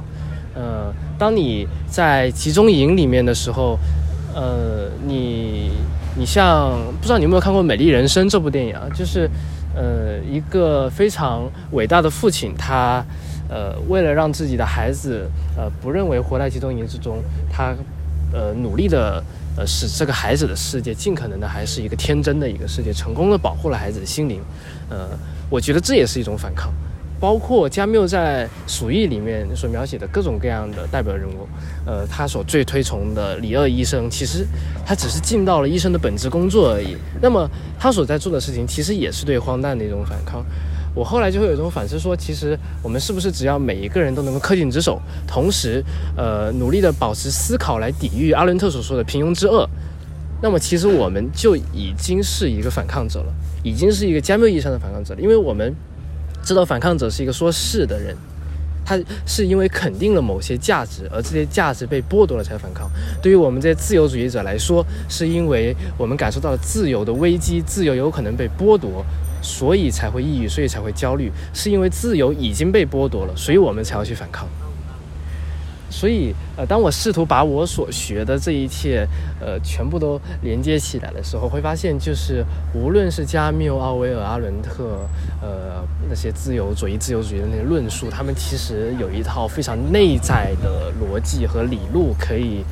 [0.54, 3.80] 呃，当你在集中营里面的时候，
[4.36, 5.72] 呃，你
[6.16, 8.84] 你像不知道你有没有看过《美丽人生》这部电影啊？
[8.94, 9.30] 就是
[9.74, 13.04] 呃，一个非常伟大的父亲，他
[13.50, 17.18] 呃，为了让自己的孩子呃不认为活在集中营之中，
[17.50, 17.74] 他
[18.34, 19.24] 呃努力的
[19.58, 24.42] 呃使这个孩子的世界尽可能的还是一个天真的一个世界，成功的保护了孩子的心灵。
[24.90, 25.10] 呃，
[25.50, 26.72] 我觉得这也是一种反抗。
[27.20, 31.48] 包括加缪在《鼠疫》里面所描写的各种各样的代表人物，
[31.86, 34.44] 呃，他所最推崇的李鄂医生，其实
[34.84, 36.98] 他只是尽到了医生的本职工作而已。
[37.22, 37.48] 那么
[37.80, 40.44] 他所在做的事情，其实也是对荒诞的一种反抗。
[40.94, 45.84] 我后来就会有一种反思说，其实我们是不是只要每一个人都能够恪尽职守，同时，
[46.16, 49.70] 呃，努力的保持思考来抵御阿伦特所说的平庸之恶，
[50.42, 53.34] 那么其实我们就已经是一个反抗者了，
[53.64, 55.74] 已经是一个加缪意义上的反抗者了，因为我们。
[56.44, 58.18] 知道反抗者是一个说是的人，
[58.84, 62.90] 他是因为肯定了某些价值，而这些价值被剥夺了才反抗。
[63.22, 69.06] 对于我们这些自由主义者来说，是因为我们感受到了自由的危机，自由有可能被剥夺，
[69.42, 71.32] 所以才会抑郁，所以才会焦虑。
[71.54, 74.48] 是因为自由已经被剥夺了，所以我们才要去反抗。
[75.94, 79.06] 所以，呃，当我试图把我所学的这一切，
[79.42, 85.06] 呃，全部都连接起来的时候，会发现，就是无论是加缪、奥威尔、阿伦特，
[85.42, 92.64] 呃，那些自由主义、自由主义的那些论述，他们其实有一套非常内在的逻辑和理路，可以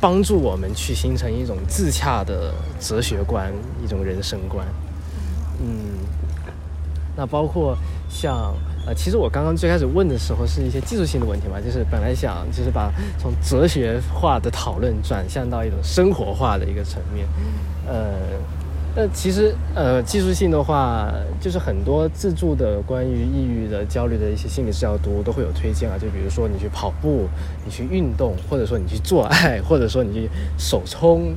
[0.00, 2.50] 帮助我们去形成一种自洽的
[2.80, 3.52] 哲学观，
[3.84, 4.66] 一种人生观。
[5.60, 5.98] 嗯，
[7.16, 7.76] 那包括
[8.08, 8.54] 像。
[8.86, 17.26] 呃，其实我刚刚最开始问的时候是一些技术性的问题嘛，就是本来想就是把从哲学化的讨论转向到一种生活化的一个层面，
[17.86, 18.12] 呃，
[18.94, 27.26] 那其实呃技术性的话，就是很多自助的关于抑郁的、焦虑的一些心理治疗读都会有推荐啊，就比如说你去跑步，
[27.64, 30.28] 你去运动，或者说你去做爱，或者说你去
[30.58, 31.34] 手冲，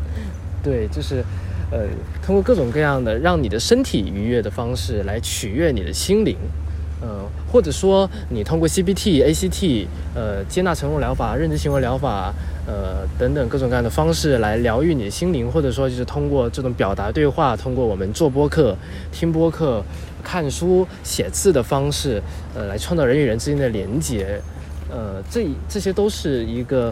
[0.61, 1.24] 对，就是
[1.72, 1.86] 呃
[2.22, 6.38] 通过各种各样的让你的身体愉悦的方式来取悦你的心灵。
[6.99, 12.34] 呃，或者说你通过 CBT、ACT、呃，接纳承诺疗法、认知行为疗法，
[12.65, 18.76] 呃，等等各种各样的方式来疗愈你的心灵，或者说就是通过这种表达对话，通过我们做播客、
[19.11, 19.84] 听播客、
[20.24, 22.20] 看书、写字的方式，
[22.55, 24.41] 呃，来创造人与人之间的连接，
[24.89, 26.91] 呃，这这些都是一个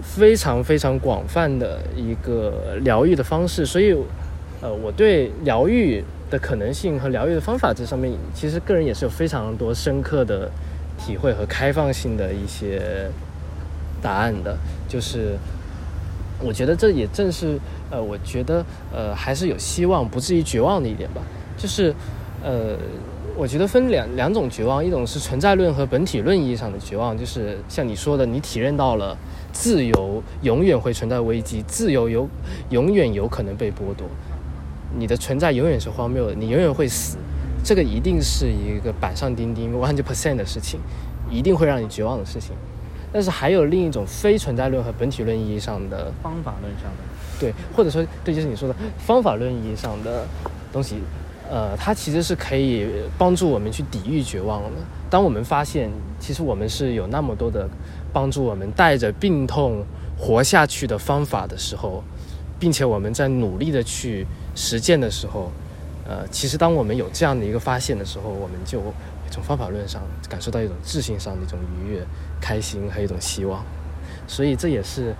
[0.00, 3.92] 非常非常广泛的一个疗愈的方式，所以，
[4.60, 6.02] 呃，我对疗愈。
[6.32, 10.50] 的可能性和疗愈的方法，这上面其实个人也是有非常多深刻的
[10.96, 13.10] 体会和开放性的一些
[14.00, 14.56] 答案的。
[14.88, 15.36] 就是
[16.40, 17.58] 我觉得这也正是
[17.90, 21.20] 呃，我觉得呃还是有希望，不至于绝望的一点吧。
[21.58, 21.94] 就是
[22.42, 22.78] 呃，
[23.36, 29.16] 我觉得分两两种绝望，一种是存在论和本体论意义上的绝望，就是像你说的，你体认到了
[29.52, 32.28] 自由永远会存在危机，自由有
[32.70, 34.06] 永远有可能被剥夺，
[34.98, 37.16] 你的存在永远是荒谬的，你永远会死，
[37.64, 40.78] 这个一定是一个板上钉钉 one hundred percent 的事情，
[41.30, 42.50] 一定会让你绝望的事情。
[43.12, 46.98] 但是还有另一种非存在论和本体论意义上的方法论上的，
[47.38, 50.26] 对，或者说对，就是你说的方法论意义上的
[50.72, 50.96] 东西，
[51.50, 52.86] 呃，它其实是可以
[53.16, 54.70] 帮助我们去抵御绝望的。
[55.10, 57.68] 当我们发现其实我们是有那么多的
[58.12, 59.84] 帮助我们带着病痛
[60.18, 62.02] 活下去的方法的时候，
[62.58, 65.50] 并且我们在努力的去实践的时候，
[66.08, 68.80] 呃，其实当我们有这样的一个发现的时候，我们就
[69.30, 72.02] 从方法论上感受到一种自信上的一种愉悦。
[72.44, 73.64] 开心和一种希望，
[74.26, 75.14] 所以这也是，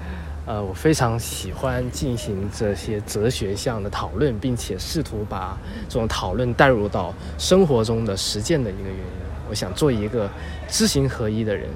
[0.44, 5.56] 呃，我非常喜欢进行这些哲学向的讨论，并且试图把
[5.88, 9.04] 这种讨论带入到生活中的实践的一个原因。
[9.48, 10.28] 我想做一个
[10.68, 11.68] 知行合一的人，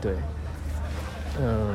[0.00, 0.12] 对，
[1.40, 1.74] 嗯，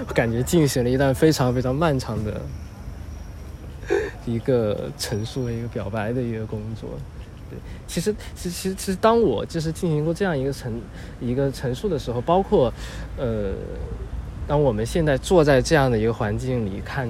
[0.08, 2.40] 我感觉进行了一段非常非常漫长的
[4.26, 6.90] 一个陈述、一个表白的一个工作。
[7.50, 10.72] 对其实，其实，其实，其实，当我就是进行过这样一个陈
[11.20, 12.72] 一个陈述的时候，包括，
[13.16, 13.52] 呃，
[14.46, 17.08] 当我们现在坐在这样的一个环境里，看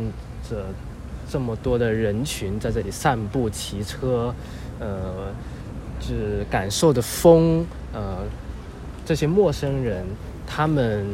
[0.49, 0.67] 着
[1.29, 4.35] 这么多的人群在这里散步、骑车，
[4.79, 5.33] 呃，
[6.01, 8.19] 就是感受的风，呃，
[9.05, 10.05] 这些陌生人，
[10.47, 11.07] 他们，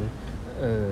[0.61, 0.91] 嗯、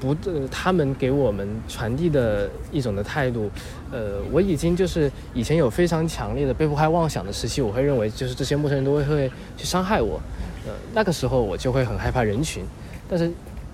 [0.00, 3.50] 不，呃，他们给我们传递的一种的态度，
[3.92, 10.18] 呃，我已经就是以前有非常强烈的被迫害妄想的时期，我会认为就是这些陌生人都会会去伤害我，
[10.66, 12.64] 呃，那个时候我就会很害怕人群。
[13.06, 13.30] 但是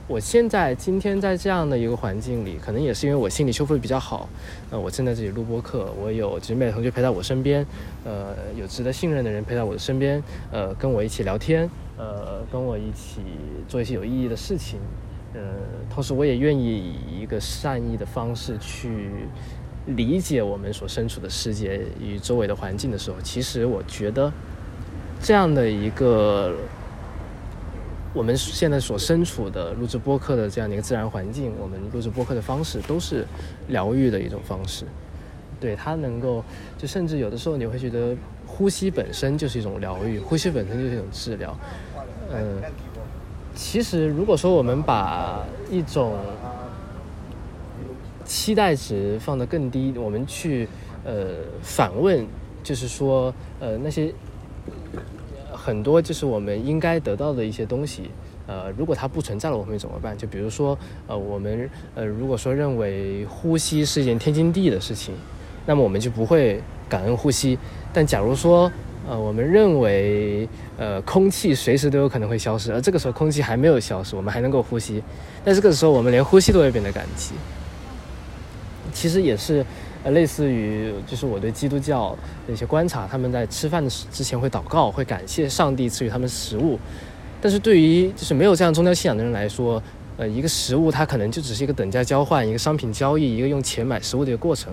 [0.09, 4.29] 我现在今天在这样的一个环境里，可能也是因为我心理修复的比较好，
[4.71, 7.65] 呃，我正在这里录播客，我有直美的同学陪在我身边，
[8.05, 13.21] 呃，有值得信任的人陪在我的身边，呃，跟我一起聊天，呃，跟我一起
[13.69, 14.81] 做一些有意义的事情。
[15.37, 15.43] 呃，
[15.91, 19.11] 同时我也愿意以一个善意的方式去
[19.87, 24.33] 理解我们所身处的世界与周围的环境的时候，其实我觉得
[25.21, 26.55] 这样的一个
[28.15, 33.27] 我们现在所身处的录制播客的这样的一个自然环境，我们录制播客的方式都是
[33.69, 34.87] 疗愈的一种方式。
[35.61, 36.43] 对，它能够，
[36.79, 38.17] 就甚至有的时候你会觉得
[38.47, 41.57] 呼吸本身就是一种疗愈，呼吸本身就是一种治疗。
[42.33, 42.61] 嗯、
[43.57, 46.13] 其实，如果说我们把一种
[48.23, 50.69] 期待值放得更低，我们去
[51.05, 51.29] 呃
[51.63, 52.27] 反问，
[52.63, 54.13] 就是说呃那些
[55.51, 58.11] 很多就是我们应该得到的一些东西，
[58.47, 60.17] 呃如果它不存在了，我们会怎么办？
[60.19, 65.15] 就比如说呃我们呃如果说认为呼吸是一件天经地义的事情，
[65.65, 67.59] 那么我们就不会感恩呼吸。
[67.91, 68.71] 但假如说
[69.09, 75.01] 呃，我们认为，呃，空气随时都有可能会消失，而这个时候空气还没有消失，我们还能够呼吸，
[75.45, 77.35] 但这个时候我们连呼吸都会变得感激。
[78.93, 79.65] 其实也是，
[80.03, 82.17] 呃，类似于就是我对基督教
[82.49, 86.77] 的一些观察，他们在吃饭的之前会祷告，会感谢上帝赐予他们食物，
[87.41, 89.81] 但是对于就是没有这样宗教信仰的人来说，
[90.17, 94.73] 呃，一个食物它可能就只是一个等价交换，一个商品交易，一个用钱买食物的一个过程。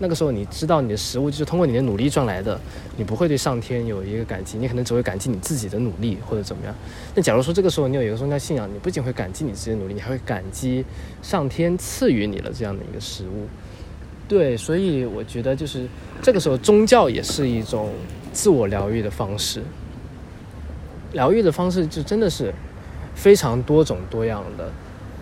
[0.00, 2.58] 那个时候，你知道你的食物就是通过你的努力赚来的，
[2.96, 6.72] 你不会对上天有一个感激，你可能只会感激你自己的努力或者怎么样。
[7.16, 10.84] 那假如说这个时候你有一个宗教信仰，你不仅会感激你自己的努力，你还会感激
[11.20, 13.48] 上天赐予你了这样的一个食物。
[14.28, 15.88] 对，所以我觉得就是
[16.22, 17.90] 这个时候宗教也是一种
[18.32, 19.62] 自我疗愈的方式。
[21.12, 22.54] 疗愈的方式就真的是
[23.16, 24.70] 非常多种多样的。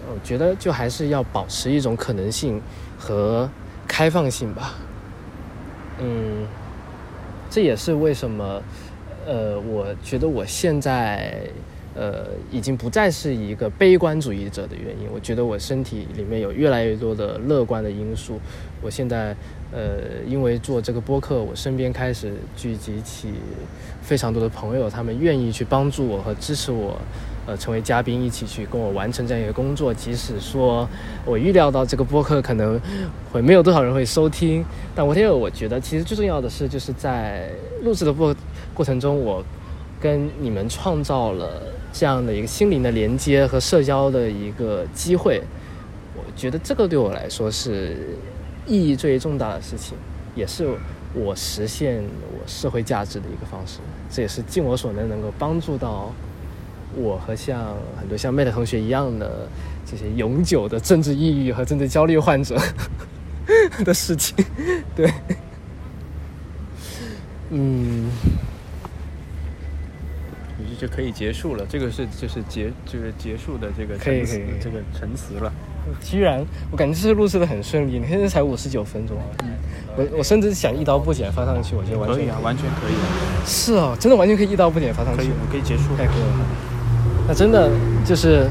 [0.09, 2.61] 我觉得就还是要保持一种可能性
[2.99, 3.49] 和。
[3.87, 4.75] 开放性吧，
[5.99, 6.47] 嗯，
[7.49, 8.63] 这也是为什么，
[9.27, 11.41] 呃，我觉得我现在，
[11.95, 15.09] 呃，已经不再是一个悲观主义者的原因。
[15.13, 18.39] 我觉得我身体里面有越来越多的乐观的因素。
[18.83, 19.35] 我现在，
[19.73, 23.33] 呃，因为做这个播客，我身边开始聚集起
[24.03, 27.01] 非常多的朋友，他们愿意去帮助我和支持我。
[27.47, 30.89] 呃，成为嘉宾一起去跟我完成这样一个工作，即使说
[31.25, 32.81] 我预料到这个播客可能
[33.33, 34.65] 会没有多少人会收听，
[34.97, 37.49] 但我天，我觉得其实最重要的是，就是在
[37.85, 38.35] 录制的过
[38.75, 39.45] 过程中，我
[40.01, 45.41] 跟你们创造了这样的一个心灵的连接和社交的一个机会。
[46.17, 48.19] 我觉得这个对我来说是
[48.67, 49.97] 意义最重大的事情，
[50.35, 50.67] 也是
[51.15, 53.79] 我实现我社会价值的一个方式。
[54.11, 56.13] 这也是尽我所能能够帮助到。
[56.97, 59.47] 我和像很多像 Mate 同学一样的
[59.85, 62.59] 这些永久的政治抑郁和政治焦虑患者
[63.85, 64.35] 的事情，
[64.97, 65.13] 对，
[67.51, 68.11] 嗯，
[70.81, 71.65] 就可以结束了。
[71.69, 75.53] 这个是就是结就是结束的这个可以可以这个陈词了。
[76.03, 78.01] 居然，我感觉这次录制的很顺利。
[78.01, 79.25] 你现在才五十九分钟啊！
[79.45, 79.51] 嗯，
[79.97, 82.95] 我我甚至想一刀不剪发上去，我觉得完全可以，可以啊，完全可以。
[83.47, 85.19] 是哦，真的完全可以一刀不剪发上去。
[85.19, 85.97] 可以，我可以结束。
[85.97, 86.47] 太酷了！
[87.29, 87.69] 那真的
[88.05, 88.49] 就是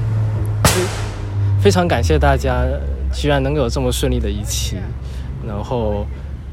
[1.61, 2.65] 非常感谢大家，
[3.13, 4.77] 居然能有这么顺利的一期。
[5.47, 6.05] 然后，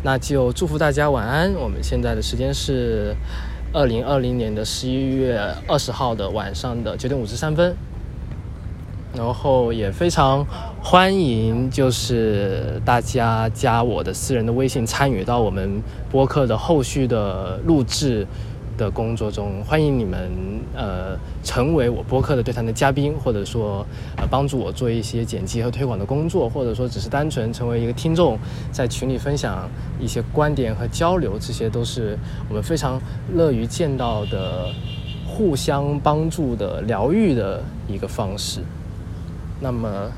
[0.03, 1.53] 那就祝福大家晚安。
[1.55, 3.15] 我们现在的时间是
[3.73, 7.75] 二零二零年的十一月二十号的晚上的九点五十三分。
[9.15, 10.47] 然后也非常
[10.81, 18.27] 欢迎，就是大家加我的私人的微信，参与到我们播客的后续的录制
[18.83, 19.63] 的工作中。
[19.65, 20.29] 欢迎你们，
[20.75, 28.37] 呃，成为我播客的对谈的嘉宾，或者说，呃，帮助我做一些剪辑和推广的工作，或者说只是单纯成为一个听众，
[28.73, 29.69] 在群里分享
[30.01, 32.19] 一些观点和交流，这些都是
[32.49, 33.01] 我们非常
[33.33, 34.67] 乐于见到的，
[35.29, 38.61] 互相帮助的疗愈的一个方式。
[39.61, 40.11] 那么，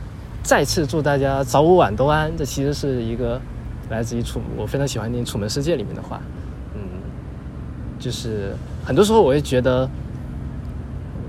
[0.43, 2.33] 再次祝大家早午晚都安。
[2.35, 3.39] 这其实是一个
[3.91, 6.19] 来自于楚，我非常喜欢念《楚门世界》里面的话。
[8.05, 9.89] 就是很多时候我会觉得，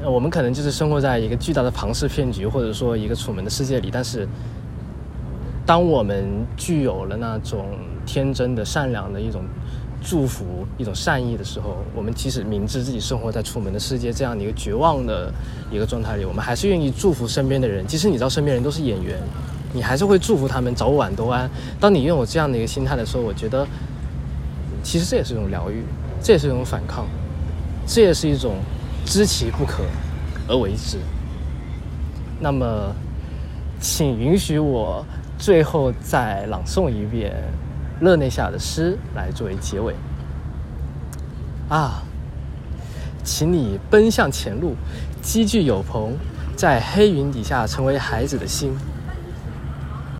[0.03, 3.89] 我们可能就是生活在一个巨大的庞氏骗局，或者说一个楚门的世界里。
[3.89, 4.27] 但是，
[5.65, 6.25] 当我们
[6.57, 7.65] 具有了那种
[8.05, 9.41] 天真的、善良的一种。
[10.07, 15.33] 祝福一种善意的时候，我们即使明知自己生活在楚门的世界这样的一个绝望的
[15.71, 17.83] 一个状态里，我们还是愿意祝福身边的人。
[17.87, 19.17] 即使你知道身边人都是演员，
[19.73, 21.49] 你还是会祝福他们早晚都安。
[21.79, 23.65] 当你拥有这样的一个心态的时候，我觉得，
[24.83, 25.81] 其实这也是一种疗愈，
[26.25, 27.05] 这也是一种反抗，
[27.85, 28.55] 这也是一种
[29.05, 29.83] 知其不可
[30.47, 30.97] 而为之。
[32.39, 32.65] 那么，
[33.79, 35.05] 请允许我
[35.37, 37.31] 最后再朗诵一遍。
[38.01, 39.93] 勒内夏的诗来作为结尾
[41.69, 42.01] 啊，
[43.23, 44.75] 请你奔向前路，
[45.21, 46.13] 积聚有朋，
[46.55, 48.75] 在黑云底下成为孩子的心。